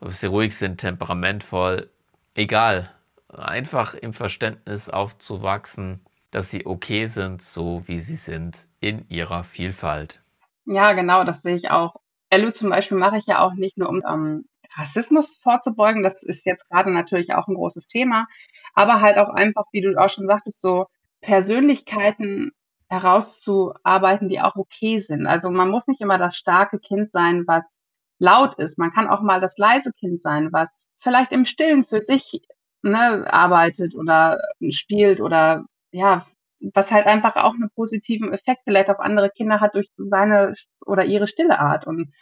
ob 0.01 0.13
sie 0.13 0.27
ruhig 0.27 0.57
sind, 0.57 0.79
temperamentvoll, 0.79 1.91
egal, 2.35 2.91
einfach 3.29 3.95
im 3.95 4.13
Verständnis 4.13 4.89
aufzuwachsen, 4.89 6.01
dass 6.31 6.51
sie 6.51 6.67
okay 6.67 7.07
sind, 7.07 7.43
so 7.43 7.83
wie 7.87 7.99
sie 7.99 8.17
sind, 8.17 8.67
in 8.81 9.09
ihrer 9.09 9.45
Vielfalt. 9.45 10.21
Ja, 10.65 10.93
genau, 10.93 11.25
das 11.25 11.43
sehe 11.43 11.57
ich 11.57 11.71
auch. 11.71 11.97
Elu 12.31 12.51
zum 12.51 12.71
Beispiel 12.71 12.97
mache 12.97 13.19
ich 13.19 13.27
ja 13.27 13.41
auch 13.41 13.55
nicht 13.55 13.77
nur, 13.77 13.89
um 13.89 14.03
ähm, 14.09 14.45
Rassismus 14.77 15.37
vorzubeugen, 15.43 16.05
das 16.05 16.23
ist 16.23 16.47
jetzt 16.47 16.69
gerade 16.69 16.93
natürlich 16.93 17.35
auch 17.35 17.49
ein 17.49 17.55
großes 17.55 17.89
Thema, 17.89 18.29
aber 18.75 19.01
halt 19.01 19.19
auch 19.19 19.31
einfach, 19.31 19.65
wie 19.73 19.81
du 19.81 19.97
auch 19.97 20.11
schon 20.11 20.29
sagtest, 20.29 20.61
so 20.61 20.87
Persönlichkeiten 21.21 22.53
herauszuarbeiten, 22.91 24.29
die 24.29 24.41
auch 24.41 24.57
okay 24.57 24.99
sind. 24.99 25.27
Also 25.27 25.51
man 25.51 25.71
muss 25.71 25.87
nicht 25.87 26.01
immer 26.01 26.19
das 26.19 26.37
starke 26.37 26.79
Kind 26.79 27.13
sein, 27.13 27.45
was 27.47 27.79
laut 28.19 28.59
ist. 28.59 28.79
Man 28.79 28.93
kann 28.93 29.09
auch 29.09 29.23
mal 29.23 29.41
das 29.41 29.57
leise 29.57 29.93
Kind 29.93 30.21
sein, 30.21 30.53
was 30.53 30.89
vielleicht 30.99 31.33
im 31.33 31.47
Stillen 31.47 31.87
für 31.87 32.05
sich 32.05 32.43
ne, 32.83 33.25
arbeitet 33.33 33.95
oder 33.95 34.41
spielt 34.71 35.21
oder 35.21 35.65
ja, 35.93 36.27
was 36.75 36.91
halt 36.91 37.07
einfach 37.07 37.37
auch 37.37 37.55
einen 37.55 37.71
positiven 37.75 38.33
Effekt 38.33 38.63
vielleicht 38.65 38.91
auf 38.91 39.01
andere 39.01 39.31
Kinder 39.31 39.61
hat 39.61 39.75
durch 39.75 39.89
seine 39.97 40.55
oder 40.85 41.05
ihre 41.05 41.29
stille 41.29 41.59
Art. 41.59 41.87
Und 41.87 42.13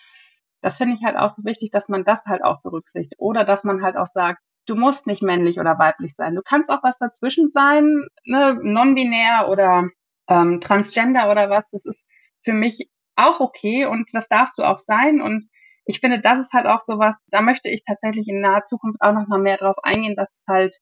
das 0.62 0.76
finde 0.76 0.96
ich 0.96 1.04
halt 1.04 1.16
auch 1.16 1.30
so 1.30 1.44
wichtig, 1.44 1.70
dass 1.70 1.88
man 1.88 2.04
das 2.04 2.24
halt 2.26 2.44
auch 2.44 2.62
berücksichtigt. 2.62 3.18
Oder 3.18 3.44
dass 3.44 3.64
man 3.64 3.82
halt 3.82 3.96
auch 3.96 4.08
sagt, 4.08 4.40
du 4.66 4.76
musst 4.76 5.06
nicht 5.06 5.22
männlich 5.22 5.58
oder 5.58 5.78
weiblich 5.78 6.14
sein. 6.14 6.34
Du 6.34 6.42
kannst 6.42 6.70
auch 6.70 6.82
was 6.82 6.98
dazwischen 6.98 7.48
sein, 7.48 8.06
ne, 8.24 8.58
non-binär 8.62 9.48
oder 9.48 9.88
ähm, 10.28 10.60
transgender 10.60 11.30
oder 11.30 11.50
was. 11.50 11.68
Das 11.70 11.84
ist 11.84 12.04
für 12.44 12.52
mich 12.52 12.90
auch 13.16 13.40
okay 13.40 13.86
und 13.86 14.08
das 14.12 14.28
darfst 14.28 14.58
du 14.58 14.62
auch 14.62 14.78
sein. 14.78 15.20
Und 15.20 15.48
ich 15.84 16.00
finde, 16.00 16.20
das 16.20 16.40
ist 16.40 16.52
halt 16.52 16.66
auch 16.66 16.80
sowas, 16.80 17.16
da 17.28 17.40
möchte 17.40 17.68
ich 17.68 17.82
tatsächlich 17.84 18.28
in 18.28 18.40
naher 18.40 18.64
Zukunft 18.64 19.00
auch 19.00 19.12
nochmal 19.12 19.40
mehr 19.40 19.56
drauf 19.56 19.76
eingehen, 19.82 20.16
dass 20.16 20.32
es 20.34 20.44
halt 20.46 20.74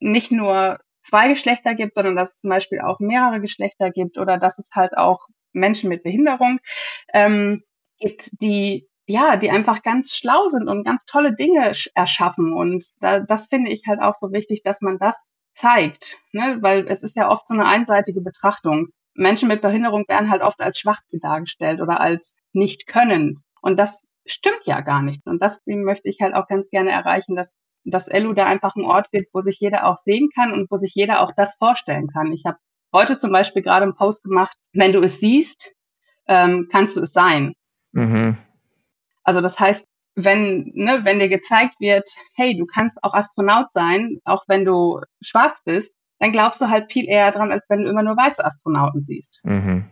nicht 0.00 0.32
nur 0.32 0.78
zwei 1.02 1.28
Geschlechter 1.28 1.74
gibt, 1.74 1.94
sondern 1.94 2.16
dass 2.16 2.34
es 2.34 2.40
zum 2.40 2.50
Beispiel 2.50 2.80
auch 2.80 3.00
mehrere 3.00 3.40
Geschlechter 3.40 3.90
gibt 3.90 4.18
oder 4.18 4.38
dass 4.38 4.58
es 4.58 4.68
halt 4.74 4.96
auch 4.96 5.26
Menschen 5.52 5.88
mit 5.88 6.02
Behinderung 6.02 6.58
ähm, 7.12 7.62
gibt, 7.98 8.30
die 8.40 8.88
ja, 9.10 9.36
die 9.36 9.50
einfach 9.50 9.82
ganz 9.82 10.14
schlau 10.14 10.48
sind 10.50 10.68
und 10.68 10.84
ganz 10.84 11.04
tolle 11.04 11.34
Dinge 11.34 11.72
erschaffen. 11.94 12.52
Und 12.52 12.84
da, 13.00 13.18
das 13.18 13.48
finde 13.48 13.72
ich 13.72 13.82
halt 13.88 14.00
auch 14.00 14.14
so 14.14 14.32
wichtig, 14.32 14.62
dass 14.62 14.80
man 14.82 14.98
das 14.98 15.30
zeigt, 15.54 16.18
ne? 16.32 16.58
weil 16.60 16.86
es 16.88 17.02
ist 17.02 17.16
ja 17.16 17.30
oft 17.30 17.46
so 17.46 17.54
eine 17.54 17.66
einseitige 17.66 18.20
Betrachtung. 18.20 18.88
Menschen 19.14 19.48
mit 19.48 19.62
Behinderung 19.62 20.04
werden 20.08 20.30
halt 20.30 20.42
oft 20.42 20.60
als 20.60 20.78
schwach 20.78 21.00
dargestellt 21.10 21.80
oder 21.80 22.00
als 22.00 22.36
nicht 22.52 22.86
könnend. 22.86 23.40
Und 23.60 23.78
das 23.78 24.08
stimmt 24.26 24.62
ja 24.64 24.80
gar 24.80 25.02
nicht. 25.02 25.26
Und 25.26 25.42
das 25.42 25.62
möchte 25.66 26.08
ich 26.08 26.20
halt 26.20 26.34
auch 26.34 26.46
ganz 26.46 26.70
gerne 26.70 26.90
erreichen, 26.90 27.36
dass, 27.36 27.54
dass 27.84 28.08
Elu 28.08 28.32
da 28.32 28.46
einfach 28.46 28.76
ein 28.76 28.84
Ort 28.84 29.12
wird, 29.12 29.28
wo 29.32 29.40
sich 29.40 29.58
jeder 29.60 29.86
auch 29.86 29.98
sehen 29.98 30.28
kann 30.34 30.52
und 30.52 30.70
wo 30.70 30.76
sich 30.76 30.92
jeder 30.94 31.20
auch 31.20 31.32
das 31.36 31.56
vorstellen 31.56 32.08
kann. 32.08 32.32
Ich 32.32 32.44
habe 32.46 32.58
heute 32.92 33.16
zum 33.16 33.32
Beispiel 33.32 33.62
gerade 33.62 33.84
einen 33.84 33.96
Post 33.96 34.22
gemacht, 34.22 34.56
wenn 34.72 34.92
du 34.92 35.00
es 35.00 35.20
siehst, 35.20 35.72
ähm, 36.26 36.68
kannst 36.70 36.96
du 36.96 37.00
es 37.00 37.12
sein. 37.12 37.54
Mhm. 37.92 38.36
Also 39.22 39.40
das 39.40 39.58
heißt, 39.58 39.86
wenn, 40.24 40.70
ne, 40.74 41.00
wenn 41.04 41.18
dir 41.18 41.28
gezeigt 41.28 41.76
wird, 41.80 42.08
hey, 42.34 42.56
du 42.56 42.66
kannst 42.66 42.98
auch 43.02 43.14
Astronaut 43.14 43.72
sein, 43.72 44.18
auch 44.24 44.44
wenn 44.48 44.64
du 44.64 45.00
schwarz 45.20 45.62
bist, 45.64 45.92
dann 46.18 46.32
glaubst 46.32 46.60
du 46.60 46.68
halt 46.68 46.92
viel 46.92 47.08
eher 47.08 47.32
dran, 47.32 47.50
als 47.50 47.68
wenn 47.68 47.82
du 47.82 47.90
immer 47.90 48.02
nur 48.02 48.16
weiße 48.16 48.44
Astronauten 48.44 49.02
siehst. 49.02 49.40
Mhm. 49.42 49.90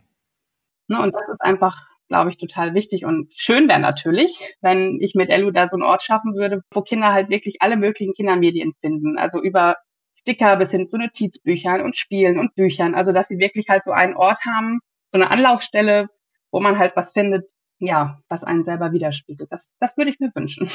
Ne, 0.89 1.03
und 1.03 1.15
das 1.15 1.29
ist 1.29 1.41
einfach, 1.41 1.87
glaube 2.09 2.31
ich, 2.31 2.39
total 2.39 2.75
wichtig 2.75 3.05
und 3.05 3.33
schön 3.35 3.69
wäre 3.69 3.81
natürlich, 3.81 4.41
wenn 4.61 4.99
ich 5.01 5.15
mit 5.15 5.31
Elu 5.31 5.51
da 5.51 5.69
so 5.69 5.77
einen 5.77 5.85
Ort 5.85 6.03
schaffen 6.03 6.35
würde, 6.35 6.63
wo 6.73 6.83
Kinder 6.83 7.13
halt 7.13 7.29
wirklich 7.29 7.57
alle 7.61 7.77
möglichen 7.77 8.15
Kindermedien 8.15 8.73
finden. 8.81 9.19
Also 9.19 9.43
über 9.43 9.77
Sticker 10.15 10.57
bis 10.57 10.71
hin 10.71 10.89
zu 10.89 10.99
Notizbüchern 10.99 11.83
und 11.83 11.97
Spielen 11.97 12.39
und 12.39 12.55
Büchern. 12.55 12.95
Also 12.95 13.13
dass 13.13 13.29
sie 13.29 13.39
wirklich 13.39 13.69
halt 13.69 13.85
so 13.85 13.93
einen 13.93 14.17
Ort 14.17 14.41
haben, 14.45 14.81
so 15.09 15.19
eine 15.19 15.31
Anlaufstelle, 15.31 16.09
wo 16.51 16.61
man 16.61 16.79
halt 16.79 16.97
was 16.97 17.13
findet, 17.13 17.45
ja, 17.79 18.21
was 18.29 18.45
einen 18.45 18.65
selber 18.65 18.93
widerspiegelt. 18.93 19.51
Das, 19.53 19.73
das 19.79 19.97
würde 19.97 20.11
ich 20.11 20.21
mir 20.21 20.31
wünschen. 20.35 20.71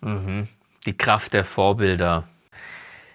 Mhm. 0.00 0.48
Die 0.86 0.96
Kraft 0.96 1.32
der 1.32 1.44
Vorbilder. 1.44 2.28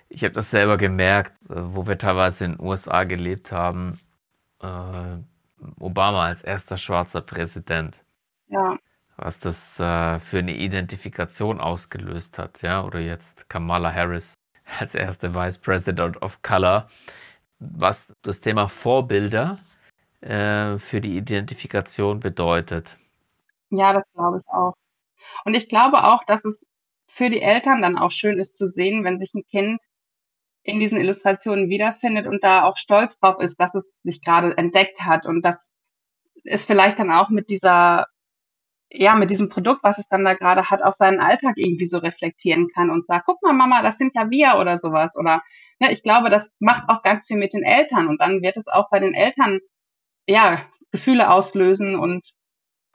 Ich 0.10 0.24
habe 0.24 0.34
das 0.34 0.50
selber 0.50 0.78
gemerkt, 0.78 1.34
äh, 1.50 1.56
wo 1.56 1.86
wir 1.88 1.98
teilweise 1.98 2.46
in 2.46 2.54
den 2.54 2.66
USA 2.66 3.04
gelebt 3.04 3.52
haben. 3.52 4.00
Äh, 4.62 5.18
Obama 5.80 6.26
als 6.26 6.44
erster 6.44 6.78
schwarzer 6.78 7.22
Präsident. 7.22 8.04
Ja. 8.48 8.78
Was 9.18 9.40
das 9.40 9.80
äh, 9.80 10.20
für 10.20 10.40
eine 10.40 10.56
Identifikation 10.56 11.60
ausgelöst 11.60 12.38
hat, 12.38 12.62
ja. 12.62 12.84
Oder 12.84 13.00
jetzt 13.00 13.50
Kamala 13.50 13.94
Harris 13.94 14.34
als 14.80 14.96
erste 14.96 15.34
Vice 15.34 15.58
President 15.58 16.22
of 16.22 16.42
Color. 16.42 16.88
Was 17.60 18.14
das 18.22 18.40
Thema 18.40 18.68
Vorbilder 18.68 19.60
äh, 20.22 20.78
für 20.78 21.02
die 21.02 21.18
Identifikation 21.18 22.20
bedeutet. 22.20 22.98
Ja, 23.70 23.94
das 23.94 24.04
glaube 24.14 24.40
ich 24.40 24.48
auch. 24.52 24.74
Und 25.46 25.54
ich 25.56 25.70
glaube 25.70 26.04
auch, 26.04 26.24
dass 26.24 26.46
es 26.46 26.66
für 27.08 27.30
die 27.30 27.42
Eltern 27.42 27.82
dann 27.82 27.98
auch 27.98 28.12
schön 28.12 28.40
ist 28.40 28.56
zu 28.56 28.68
sehen, 28.68 29.04
wenn 29.04 29.18
sich 29.18 29.34
ein 29.34 29.44
Kind 29.50 29.80
in 30.64 30.80
diesen 30.80 31.00
Illustrationen 31.00 31.70
wiederfindet 31.70 32.28
und 32.28 32.44
da 32.44 32.64
auch 32.64 32.78
stolz 32.78 33.18
drauf 33.20 33.38
ist, 33.40 33.60
dass 33.60 33.74
es 33.74 33.98
sich 34.04 34.22
gerade 34.22 34.58
entdeckt 34.58 35.02
hat 35.02 35.26
und 35.26 35.42
dass 35.44 35.72
es 36.44 36.66
vielleicht 36.66 37.00
dann 37.00 37.12
auch 37.12 37.30
mit 37.30 37.50
dieser, 37.50 38.08
ja, 38.92 39.16
mit 39.16 39.30
diesem 39.30 39.50
Produkt, 39.50 39.84
was 39.84 39.98
es 39.98 40.08
dann 40.10 40.26
da 40.26 40.34
gerade 40.34 40.70
hat, 40.70 40.82
auch 40.82 40.94
seinen 40.94 41.20
Alltag 41.20 41.54
irgendwie 41.58 41.86
so 41.86 41.98
reflektieren 42.00 42.68
kann 42.74 42.90
und 42.90 43.06
sagt, 43.06 43.26
guck 43.26 43.42
mal, 43.42 43.54
Mama, 43.54 43.82
das 43.82 43.98
sind 43.98 44.14
ja 44.16 44.30
wir 44.30 44.56
oder 44.60 44.78
sowas. 44.78 45.16
Oder 45.18 45.42
ne, 45.80 45.92
ich 45.92 46.04
glaube, 46.04 46.30
das 46.30 46.54
macht 46.60 46.90
auch 46.90 47.02
ganz 47.02 47.26
viel 47.26 47.38
mit 47.38 47.54
den 47.54 47.64
Eltern 47.64 48.08
und 48.08 48.22
dann 48.22 48.42
wird 48.42 48.58
es 48.58 48.68
auch 48.68 48.90
bei 48.90 49.00
den 49.00 49.14
Eltern 49.14 49.60
ja, 50.28 50.66
Gefühle 50.92 51.30
auslösen 51.30 51.96
und 51.96 52.32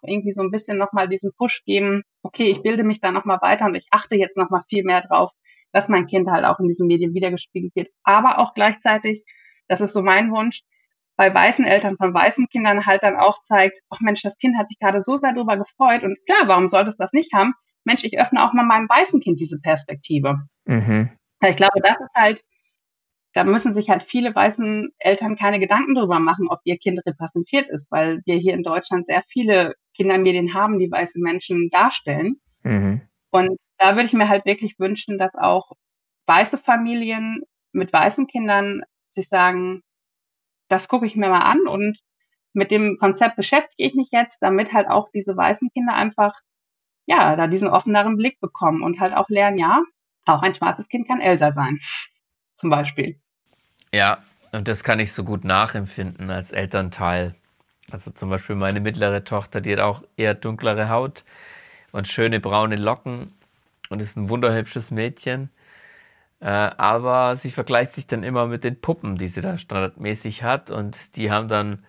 irgendwie 0.03 0.33
so 0.33 0.43
ein 0.43 0.51
bisschen 0.51 0.79
nochmal 0.79 1.09
diesen 1.09 1.33
Push 1.37 1.63
geben, 1.65 2.03
okay, 2.23 2.51
ich 2.51 2.63
bilde 2.63 2.85
mich 2.85 3.01
da 3.01 3.13
nochmal 3.13 3.39
weiter 3.41 3.67
und 3.67 3.75
ich 3.75 3.87
achte 3.91 4.17
jetzt 4.17 4.37
nochmal 4.37 4.63
viel 4.69 4.85
mehr 4.85 5.01
drauf, 5.01 5.31
dass 5.73 5.89
mein 5.89 6.07
Kind 6.07 6.29
halt 6.29 6.45
auch 6.45 6.59
in 6.59 6.69
diesen 6.69 6.87
Medien 6.87 7.15
wiedergespiegelt 7.15 7.75
wird. 7.75 7.89
Aber 8.03 8.39
auch 8.39 8.55
gleichzeitig, 8.55 9.25
das 9.69 9.81
ist 9.81 9.93
so 9.93 10.03
mein 10.03 10.31
Wunsch, 10.33 10.63
bei 11.17 11.33
weißen 11.33 11.65
Eltern 11.65 11.97
von 11.97 12.13
weißen 12.13 12.49
Kindern 12.49 12.85
halt 12.85 13.03
dann 13.03 13.17
auch 13.17 13.43
zeigt, 13.43 13.79
ach 13.91 14.01
Mensch, 14.01 14.23
das 14.23 14.39
Kind 14.39 14.59
hat 14.59 14.69
sich 14.69 14.79
gerade 14.79 15.01
so 15.01 15.17
sehr 15.17 15.33
darüber 15.33 15.57
gefreut 15.57 16.03
und 16.03 16.19
klar, 16.27 16.49
warum 16.49 16.69
sollte 16.69 16.89
es 16.89 16.97
das 16.97 17.13
nicht 17.13 17.33
haben? 17.33 17.53
Mensch, 17.85 18.05
ich 18.05 18.19
öffne 18.19 18.45
auch 18.45 18.53
mal 18.53 18.65
meinem 18.65 18.89
weißen 18.89 19.21
Kind 19.21 19.41
diese 19.41 19.61
Perspektive. 19.61 20.39
Mhm. 20.65 21.11
Ich 21.45 21.57
glaube, 21.57 21.81
das 21.83 21.97
ist 21.97 22.15
halt 22.15 22.43
da 23.35 23.45
müssen 23.45 23.73
sich 23.73 23.89
halt 23.89 24.03
viele 24.03 24.35
weißen 24.35 24.91
Eltern 24.99 25.37
keine 25.37 25.59
Gedanken 25.59 25.95
darüber 25.95 26.21
machen, 26.21 26.49
ob 26.49 26.61
ihr 26.65 26.79
Kind 26.79 27.01
repräsentiert 27.07 27.69
ist, 27.69 27.91
weil 27.91 28.21
wir 28.27 28.37
hier 28.37 28.55
in 28.55 28.63
Deutschland 28.63 29.07
sehr 29.07 29.23
viele 29.29 29.75
Kindermedien 29.95 30.55
haben, 30.55 30.79
die 30.79 30.91
weiße 30.91 31.21
Menschen 31.21 31.71
darstellen. 31.71 32.37
Mhm. 32.63 33.03
Und 33.31 33.59
da 33.79 33.95
würde 33.95 34.07
ich 34.07 34.13
mir 34.13 34.29
halt 34.29 34.45
wirklich 34.45 34.79
wünschen, 34.79 35.19
dass 35.19 35.35
auch 35.35 35.73
weiße 36.27 36.59
Familien 36.59 37.43
mit 37.73 37.93
weißen 37.93 38.27
Kindern 38.27 38.83
sich 39.09 39.29
sagen, 39.29 39.83
das 40.69 40.89
gucke 40.89 41.07
ich 41.07 41.17
mir 41.17 41.29
mal 41.29 41.41
an 41.41 41.67
und 41.67 41.99
mit 42.53 42.71
dem 42.71 42.99
Konzept 42.99 43.37
beschäftige 43.37 43.89
ich 43.89 43.95
mich 43.95 44.09
jetzt, 44.11 44.39
damit 44.43 44.75
halt 44.75 44.89
auch 44.89 45.09
diese 45.15 45.37
weißen 45.37 45.71
Kinder 45.73 45.95
einfach, 45.95 46.39
ja, 47.07 47.35
da 47.37 47.47
diesen 47.47 47.69
offeneren 47.69 48.17
Blick 48.17 48.41
bekommen 48.41 48.83
und 48.83 49.01
halt 49.01 49.15
auch 49.15 49.29
lernen, 49.29 49.59
ja, 49.59 49.83
auch 50.27 50.43
ein 50.43 50.55
schwarzes 50.55 50.89
Kind 50.89 51.09
kann 51.09 51.21
Elsa 51.21 51.53
sein, 51.53 51.81
zum 52.63 52.71
Beispiel. 52.71 53.19
Ja, 53.93 54.23
und 54.53 54.69
das 54.69 54.85
kann 54.85 55.01
ich 55.01 55.13
so 55.13 55.25
gut 55.25 55.45
nachempfinden 55.45 56.31
als 56.31 56.53
Elternteil. 56.53 57.35
Also 57.91 58.13
zum 58.13 58.31
Beispiel 58.31 58.55
meine 58.55 58.81
mittlere 58.81 59.25
Tochter, 59.25 59.61
die 59.61 59.73
hat 59.73 59.81
auch 59.81 60.03
eher 60.17 60.35
dunklere 60.35 60.89
Haut 60.89 61.25
und 61.91 62.07
schöne 62.07 62.39
braune 62.39 62.77
Locken 62.77 63.33
und 63.91 64.01
ist 64.01 64.17
ein 64.17 64.29
wunderhübsches 64.29 64.93
Mädchen. 64.93 65.51
Äh, 66.39 66.47
aber 66.47 67.37
sie 67.37 67.51
vergleicht 67.51 67.93
sich 67.95 68.07
dann 68.07 68.23
immer 68.23 68.47
mit 68.47 68.63
den 68.63 68.81
Puppen, 68.81 69.19
die 69.19 69.29
sie 69.29 69.41
da 69.41 69.59
standardmäßig 69.59 70.45
hat 70.45 70.71
und 70.71 71.17
die 71.17 71.33
haben 71.33 71.49
dann 71.49 71.85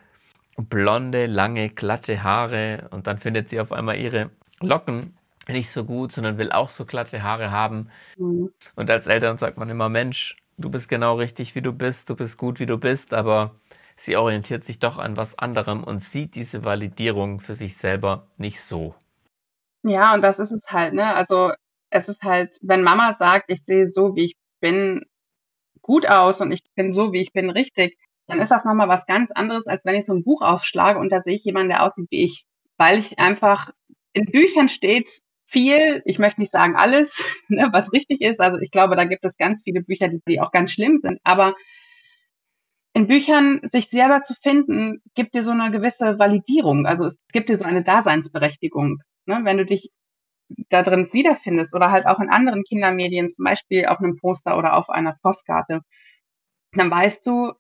blonde, 0.58 1.28
lange, 1.28 1.70
glatte 1.70 2.24
Haare 2.24 2.88
und 2.90 3.06
dann 3.06 3.20
findet 3.20 3.50
sie 3.50 3.60
auf 3.60 3.72
einmal 3.72 3.98
ihre 3.98 4.32
Locken 4.60 5.16
nicht 5.48 5.70
so 5.70 5.86
gut, 5.86 6.12
sondern 6.12 6.40
will 6.40 6.52
auch 6.52 6.72
so 6.72 6.86
glatte 6.86 7.22
Haare 7.22 7.52
haben. 7.52 7.90
Mhm. 8.18 8.52
Und 8.76 8.90
als 8.90 9.08
Eltern 9.08 9.38
sagt 9.38 9.58
man 9.58 9.70
immer, 9.70 9.90
Mensch, 9.90 10.36
du 10.58 10.70
bist 10.70 10.90
genau 10.90 11.16
richtig, 11.16 11.56
wie 11.56 11.62
du 11.62 11.74
bist, 11.74 12.10
du 12.10 12.16
bist 12.16 12.38
gut, 12.38 12.60
wie 12.60 12.66
du 12.66 12.78
bist, 12.78 13.14
aber 13.14 13.56
sie 13.96 14.16
orientiert 14.16 14.64
sich 14.64 14.80
doch 14.80 15.00
an 15.00 15.18
was 15.18 15.38
anderem 15.38 15.84
und 15.84 16.02
sieht 16.02 16.36
diese 16.36 16.64
Validierung 16.64 17.40
für 17.40 17.56
sich 17.56 17.78
selber 17.78 18.28
nicht 18.38 18.62
so. 18.62 18.96
Ja, 19.84 20.14
und 20.14 20.22
das 20.22 20.40
ist 20.40 20.52
es 20.52 20.64
halt, 20.68 20.94
ne? 20.94 21.14
Also 21.14 21.52
es 21.90 22.10
ist 22.10 22.24
halt, 22.24 22.58
wenn 22.62 22.84
Mama 22.84 23.16
sagt, 23.18 23.52
ich 23.52 23.64
sehe 23.64 23.88
so, 23.88 24.16
wie 24.16 24.26
ich 24.26 24.36
bin, 24.62 25.06
gut 25.82 26.08
aus 26.08 26.42
und 26.42 26.52
ich 26.52 26.64
bin 26.76 26.94
so, 26.94 27.12
wie 27.14 27.22
ich 27.22 27.34
bin, 27.34 27.50
richtig, 27.50 27.98
dann 28.28 28.40
ist 28.40 28.50
das 28.50 28.66
nochmal 28.66 28.88
was 28.88 29.06
ganz 29.06 29.32
anderes, 29.32 29.68
als 29.68 29.86
wenn 29.86 29.96
ich 29.96 30.06
so 30.06 30.14
ein 30.14 30.24
Buch 30.24 30.42
aufschlage 30.42 31.00
und 31.00 31.12
da 31.12 31.22
sehe 31.22 31.36
ich 31.36 31.44
jemanden, 31.44 31.70
der 31.70 31.84
aussieht 31.84 32.08
wie 32.10 32.24
ich. 32.24 32.46
Weil 32.78 33.00
ich 33.00 33.20
einfach, 33.20 33.70
in 34.14 34.26
Büchern 34.26 34.70
steht 34.70 35.22
viel, 35.46 36.02
ich 36.06 36.20
möchte 36.20 36.42
nicht 36.42 36.52
sagen 36.52 36.76
alles, 36.76 37.24
ne, 37.48 37.70
was 37.72 37.94
richtig 37.94 38.22
ist. 38.22 38.40
Also 38.40 38.60
ich 38.60 38.72
glaube, 38.72 38.96
da 38.96 39.06
gibt 39.06 39.26
es 39.26 39.38
ganz 39.38 39.62
viele 39.64 39.82
Bücher, 39.82 40.10
die 40.10 40.42
auch 40.42 40.52
ganz 40.52 40.72
schlimm 40.72 40.98
sind. 40.98 41.20
Aber 41.24 41.56
in 42.94 43.08
Büchern 43.08 43.62
sich 43.72 43.90
selber 43.90 44.22
zu 44.22 44.36
finden, 44.36 45.02
gibt 45.16 45.34
dir 45.34 45.44
so 45.44 45.52
eine 45.52 45.72
gewisse 45.72 46.20
Validierung. 46.20 46.86
Also 46.86 47.06
es 47.06 47.20
gibt 47.32 47.50
dir 47.50 47.58
so 47.58 47.66
eine 47.66 47.84
Daseinsberechtigung. 47.84 49.00
Ne? 49.26 49.42
Wenn 49.44 49.58
du 49.58 49.66
dich 49.66 49.90
da 50.70 50.84
drin 50.84 51.10
wiederfindest 51.12 51.76
oder 51.76 51.92
halt 51.92 52.06
auch 52.06 52.20
in 52.20 52.30
anderen 52.30 52.64
Kindermedien, 52.64 53.32
zum 53.32 53.46
Beispiel 53.46 53.88
auf 53.88 54.00
einem 54.00 54.18
Poster 54.18 54.58
oder 54.58 54.76
auf 54.76 54.90
einer 54.90 55.16
Postkarte, 55.22 55.82
dann 56.74 56.92
weißt 56.92 57.26
du, 57.26 57.54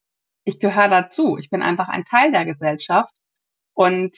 ich 0.45 0.59
gehöre 0.59 0.89
dazu. 0.89 1.37
Ich 1.37 1.49
bin 1.49 1.61
einfach 1.61 1.87
ein 1.87 2.05
Teil 2.05 2.31
der 2.31 2.45
Gesellschaft. 2.45 3.13
Und 3.73 4.15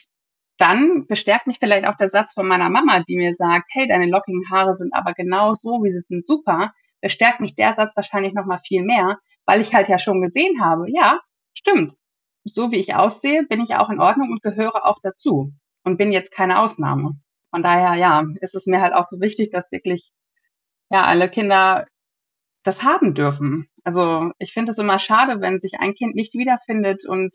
dann 0.58 1.06
bestärkt 1.06 1.46
mich 1.46 1.58
vielleicht 1.58 1.86
auch 1.86 1.96
der 1.96 2.08
Satz 2.08 2.32
von 2.32 2.46
meiner 2.46 2.70
Mama, 2.70 3.00
die 3.00 3.16
mir 3.16 3.34
sagt, 3.34 3.70
hey, 3.72 3.86
deine 3.88 4.06
lockigen 4.06 4.50
Haare 4.50 4.74
sind 4.74 4.94
aber 4.94 5.12
genau 5.12 5.54
so, 5.54 5.82
wie 5.82 5.90
sie 5.90 6.00
sind, 6.00 6.26
super. 6.26 6.72
Bestärkt 7.00 7.40
mich 7.40 7.54
der 7.54 7.74
Satz 7.74 7.94
wahrscheinlich 7.94 8.32
noch 8.32 8.46
mal 8.46 8.60
viel 8.64 8.82
mehr, 8.82 9.18
weil 9.44 9.60
ich 9.60 9.74
halt 9.74 9.88
ja 9.88 9.98
schon 9.98 10.22
gesehen 10.22 10.60
habe, 10.62 10.90
ja, 10.90 11.20
stimmt. 11.52 11.94
So 12.44 12.70
wie 12.70 12.76
ich 12.76 12.94
aussehe, 12.94 13.44
bin 13.44 13.60
ich 13.60 13.74
auch 13.74 13.90
in 13.90 14.00
Ordnung 14.00 14.30
und 14.30 14.42
gehöre 14.42 14.86
auch 14.86 14.98
dazu 15.02 15.52
und 15.84 15.98
bin 15.98 16.12
jetzt 16.12 16.32
keine 16.32 16.60
Ausnahme. 16.60 17.18
Von 17.50 17.62
daher, 17.62 17.94
ja, 17.94 18.24
ist 18.40 18.54
es 18.54 18.66
mir 18.66 18.80
halt 18.80 18.94
auch 18.94 19.04
so 19.04 19.20
wichtig, 19.20 19.50
dass 19.50 19.72
wirklich, 19.72 20.10
ja, 20.90 21.04
alle 21.04 21.28
Kinder 21.28 21.86
das 22.62 22.82
haben 22.82 23.14
dürfen. 23.14 23.68
Also 23.84 24.32
ich 24.38 24.52
finde 24.52 24.72
es 24.72 24.78
immer 24.78 24.98
schade, 24.98 25.40
wenn 25.40 25.60
sich 25.60 25.74
ein 25.78 25.94
Kind 25.94 26.14
nicht 26.14 26.34
wiederfindet 26.34 27.06
und 27.06 27.34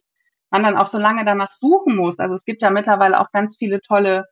man 0.51 0.63
dann 0.63 0.77
auch 0.77 0.87
so 0.87 0.97
lange 0.97 1.25
danach 1.25 1.51
suchen 1.51 1.95
muss. 1.95 2.19
Also 2.19 2.35
es 2.35 2.45
gibt 2.45 2.61
ja 2.61 2.69
mittlerweile 2.69 3.19
auch 3.19 3.31
ganz 3.31 3.55
viele 3.57 3.81
tolle 3.81 4.25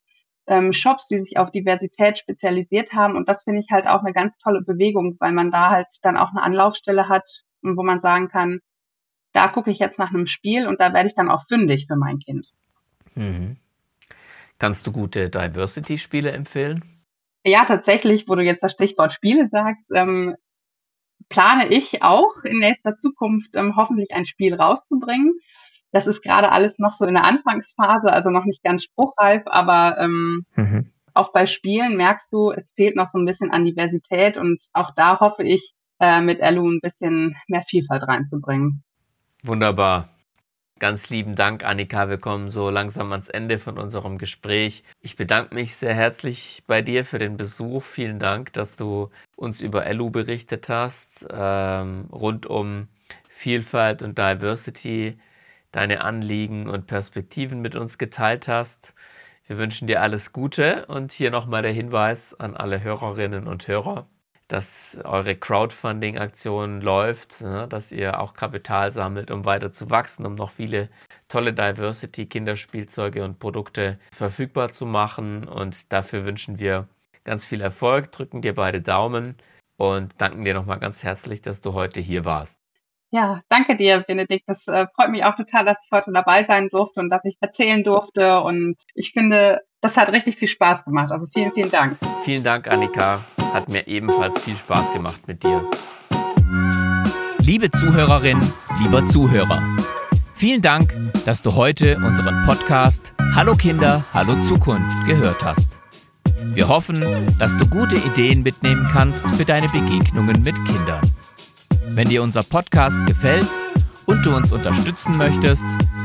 ähm, 0.47 0.73
Shops, 0.73 1.07
die 1.07 1.19
sich 1.19 1.37
auf 1.37 1.51
Diversität 1.51 2.19
spezialisiert 2.19 2.93
haben. 2.93 3.15
Und 3.15 3.29
das 3.29 3.43
finde 3.43 3.61
ich 3.61 3.71
halt 3.71 3.87
auch 3.87 4.01
eine 4.01 4.13
ganz 4.13 4.37
tolle 4.37 4.61
Bewegung, 4.61 5.15
weil 5.19 5.31
man 5.31 5.51
da 5.51 5.69
halt 5.69 5.87
dann 6.01 6.17
auch 6.17 6.29
eine 6.31 6.41
Anlaufstelle 6.41 7.07
hat, 7.07 7.25
wo 7.61 7.83
man 7.83 8.01
sagen 8.01 8.29
kann, 8.29 8.59
da 9.33 9.47
gucke 9.47 9.71
ich 9.71 9.79
jetzt 9.79 9.99
nach 9.99 10.09
einem 10.09 10.27
Spiel 10.27 10.67
und 10.67 10.79
da 10.79 10.93
werde 10.93 11.07
ich 11.07 11.15
dann 11.15 11.29
auch 11.29 11.45
fündig 11.47 11.85
für 11.87 11.95
mein 11.95 12.19
Kind. 12.19 12.47
Mhm. 13.15 13.57
Kannst 14.57 14.87
du 14.87 14.91
gute 14.91 15.29
Diversity-Spiele 15.29 16.31
empfehlen? 16.31 16.83
Ja, 17.45 17.65
tatsächlich, 17.65 18.27
wo 18.27 18.35
du 18.35 18.43
jetzt 18.43 18.63
das 18.63 18.73
Stichwort 18.73 19.13
Spiele 19.13 19.47
sagst, 19.47 19.91
ähm, 19.93 20.35
plane 21.29 21.67
ich 21.69 22.01
auch 22.01 22.43
in 22.43 22.59
nächster 22.59 22.97
Zukunft 22.97 23.55
ähm, 23.55 23.75
hoffentlich 23.75 24.11
ein 24.11 24.25
Spiel 24.25 24.55
rauszubringen. 24.55 25.39
Das 25.91 26.07
ist 26.07 26.21
gerade 26.21 26.51
alles 26.51 26.79
noch 26.79 26.93
so 26.93 27.05
in 27.05 27.15
der 27.15 27.23
Anfangsphase, 27.23 28.11
also 28.11 28.29
noch 28.29 28.45
nicht 28.45 28.63
ganz 28.63 28.83
spruchreif, 28.83 29.43
aber 29.45 29.97
ähm, 29.99 30.45
mhm. 30.55 30.91
auch 31.13 31.31
bei 31.31 31.47
Spielen 31.47 31.97
merkst 31.97 32.31
du, 32.31 32.51
es 32.51 32.71
fehlt 32.75 32.95
noch 32.95 33.07
so 33.07 33.17
ein 33.17 33.25
bisschen 33.25 33.51
an 33.51 33.65
Diversität 33.65 34.37
und 34.37 34.61
auch 34.73 34.91
da 34.95 35.19
hoffe 35.19 35.43
ich, 35.43 35.73
äh, 35.99 36.21
mit 36.21 36.39
Elu 36.39 36.69
ein 36.69 36.79
bisschen 36.81 37.35
mehr 37.47 37.63
Vielfalt 37.67 38.07
reinzubringen. 38.07 38.83
Wunderbar. 39.43 40.09
Ganz 40.79 41.09
lieben 41.09 41.35
Dank, 41.35 41.65
Annika. 41.65 42.07
Wir 42.07 42.17
kommen 42.17 42.47
so 42.47 42.69
langsam 42.69 43.11
ans 43.11 43.27
Ende 43.27 43.59
von 43.59 43.77
unserem 43.77 44.17
Gespräch. 44.17 44.83
Ich 45.01 45.17
bedanke 45.17 45.53
mich 45.53 45.75
sehr 45.75 45.93
herzlich 45.93 46.63
bei 46.67 46.81
dir 46.81 47.03
für 47.03 47.19
den 47.19 47.35
Besuch. 47.35 47.83
Vielen 47.83 48.17
Dank, 48.17 48.53
dass 48.53 48.77
du 48.77 49.09
uns 49.35 49.59
über 49.59 49.85
Elu 49.85 50.09
berichtet 50.09 50.69
hast, 50.69 51.27
ähm, 51.29 52.05
rund 52.13 52.45
um 52.45 52.87
Vielfalt 53.27 54.01
und 54.01 54.17
Diversity, 54.17 55.17
deine 55.71 56.01
Anliegen 56.01 56.67
und 56.69 56.87
Perspektiven 56.87 57.61
mit 57.61 57.75
uns 57.75 57.97
geteilt 57.97 58.47
hast. 58.47 58.93
Wir 59.47 59.57
wünschen 59.57 59.87
dir 59.87 60.01
alles 60.01 60.33
Gute 60.33 60.85
und 60.87 61.11
hier 61.11 61.31
nochmal 61.31 61.61
der 61.61 61.73
Hinweis 61.73 62.33
an 62.39 62.55
alle 62.55 62.81
Hörerinnen 62.83 63.47
und 63.47 63.67
Hörer 63.67 64.07
dass 64.49 64.97
eure 65.03 65.35
Crowdfunding-Aktion 65.35 66.81
läuft, 66.81 67.41
ne, 67.41 67.67
dass 67.69 67.91
ihr 67.91 68.19
auch 68.19 68.33
Kapital 68.33 68.91
sammelt, 68.91 69.31
um 69.31 69.45
weiter 69.45 69.71
zu 69.71 69.89
wachsen, 69.91 70.25
um 70.25 70.35
noch 70.35 70.49
viele 70.51 70.89
tolle 71.27 71.53
Diversity-Kinderspielzeuge 71.53 73.23
und 73.23 73.39
Produkte 73.39 73.99
verfügbar 74.11 74.71
zu 74.71 74.85
machen. 74.87 75.47
Und 75.47 75.93
dafür 75.93 76.25
wünschen 76.25 76.59
wir 76.59 76.87
ganz 77.23 77.45
viel 77.45 77.61
Erfolg, 77.61 78.11
drücken 78.11 78.41
dir 78.41 78.55
beide 78.55 78.81
Daumen 78.81 79.35
und 79.77 80.19
danken 80.19 80.43
dir 80.43 80.55
nochmal 80.55 80.79
ganz 80.79 81.03
herzlich, 81.03 81.41
dass 81.43 81.61
du 81.61 81.73
heute 81.73 81.99
hier 82.01 82.25
warst. 82.25 82.58
Ja, 83.11 83.41
danke 83.49 83.75
dir, 83.75 84.03
Benedikt. 84.07 84.43
Das 84.47 84.67
äh, 84.67 84.85
freut 84.95 85.09
mich 85.09 85.23
auch 85.23 85.35
total, 85.35 85.65
dass 85.65 85.83
ich 85.83 85.91
heute 85.91 86.11
dabei 86.11 86.43
sein 86.43 86.69
durfte 86.69 86.99
und 86.99 87.09
dass 87.09 87.25
ich 87.25 87.37
erzählen 87.41 87.83
durfte. 87.83 88.41
Und 88.41 88.75
ich 88.93 89.11
finde, 89.13 89.61
das 89.81 89.97
hat 89.97 90.11
richtig 90.11 90.35
viel 90.37 90.47
Spaß 90.47 90.85
gemacht. 90.85 91.11
Also 91.11 91.25
vielen, 91.33 91.51
vielen 91.51 91.71
Dank. 91.71 91.97
Vielen 92.23 92.43
Dank, 92.43 92.67
Annika. 92.67 93.21
Hat 93.51 93.67
mir 93.67 93.87
ebenfalls 93.87 94.43
viel 94.43 94.55
Spaß 94.55 94.93
gemacht 94.93 95.27
mit 95.27 95.41
dir. 95.43 95.67
Liebe 97.39 97.71
Zuhörerin, 97.71 98.39
lieber 98.83 99.03
Zuhörer, 99.07 99.59
vielen 100.35 100.61
Dank, 100.61 100.93
dass 101.25 101.41
du 101.41 101.55
heute 101.55 101.97
unseren 101.97 102.43
Podcast 102.45 103.11
Hallo 103.33 103.55
Kinder, 103.55 104.05
Hallo 104.13 104.35
Zukunft 104.43 105.07
gehört 105.07 105.43
hast. 105.43 105.79
Wir 106.53 106.67
hoffen, 106.67 107.03
dass 107.39 107.57
du 107.57 107.67
gute 107.67 107.95
Ideen 107.95 108.43
mitnehmen 108.43 108.87
kannst 108.91 109.25
für 109.35 109.45
deine 109.45 109.67
Begegnungen 109.67 110.43
mit 110.43 110.55
Kindern. 110.65 111.01
Wenn 111.89 112.07
dir 112.07 112.23
unser 112.23 112.43
Podcast 112.43 112.97
gefällt 113.07 113.47
und 114.05 114.25
du 114.25 114.35
uns 114.35 114.51
unterstützen 114.51 115.17
möchtest, 115.17 115.63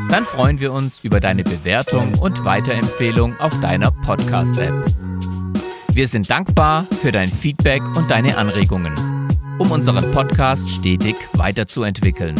dann 0.09 0.25
freuen 0.25 0.61
wir 0.61 0.73
uns 0.73 1.03
über 1.03 1.21
deine 1.21 1.45
Bewertung 1.45 2.15
und 2.19 2.45
Weiterempfehlung 2.45 3.39
auf 3.41 3.59
deiner 3.61 3.91
Podcast-App. 3.91 4.75
Wir 5.93 6.09
sind 6.09 6.29
dankbar 6.29 6.85
für 7.03 7.13
dein 7.13 7.29
Feedback 7.29 7.83
und 7.97 8.11
deine 8.11 8.37
Anregungen, 8.37 8.95
um 9.59 9.71
unseren 9.71 10.11
Podcast 10.13 10.69
stetig 10.69 11.17
weiterzuentwickeln. 11.35 12.35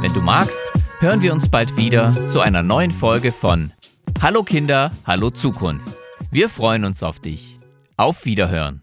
Wenn 0.00 0.12
du 0.12 0.20
magst, 0.20 0.60
hören 1.00 1.22
wir 1.22 1.32
uns 1.32 1.48
bald 1.48 1.76
wieder 1.76 2.12
zu 2.28 2.40
einer 2.40 2.62
neuen 2.62 2.90
Folge 2.90 3.32
von 3.32 3.72
Hallo 4.20 4.44
Kinder, 4.44 4.92
hallo 5.04 5.30
Zukunft. 5.30 5.96
Wir 6.30 6.48
freuen 6.48 6.84
uns 6.84 7.02
auf 7.02 7.18
dich. 7.18 7.58
Auf 7.96 8.24
Wiederhören. 8.24 8.82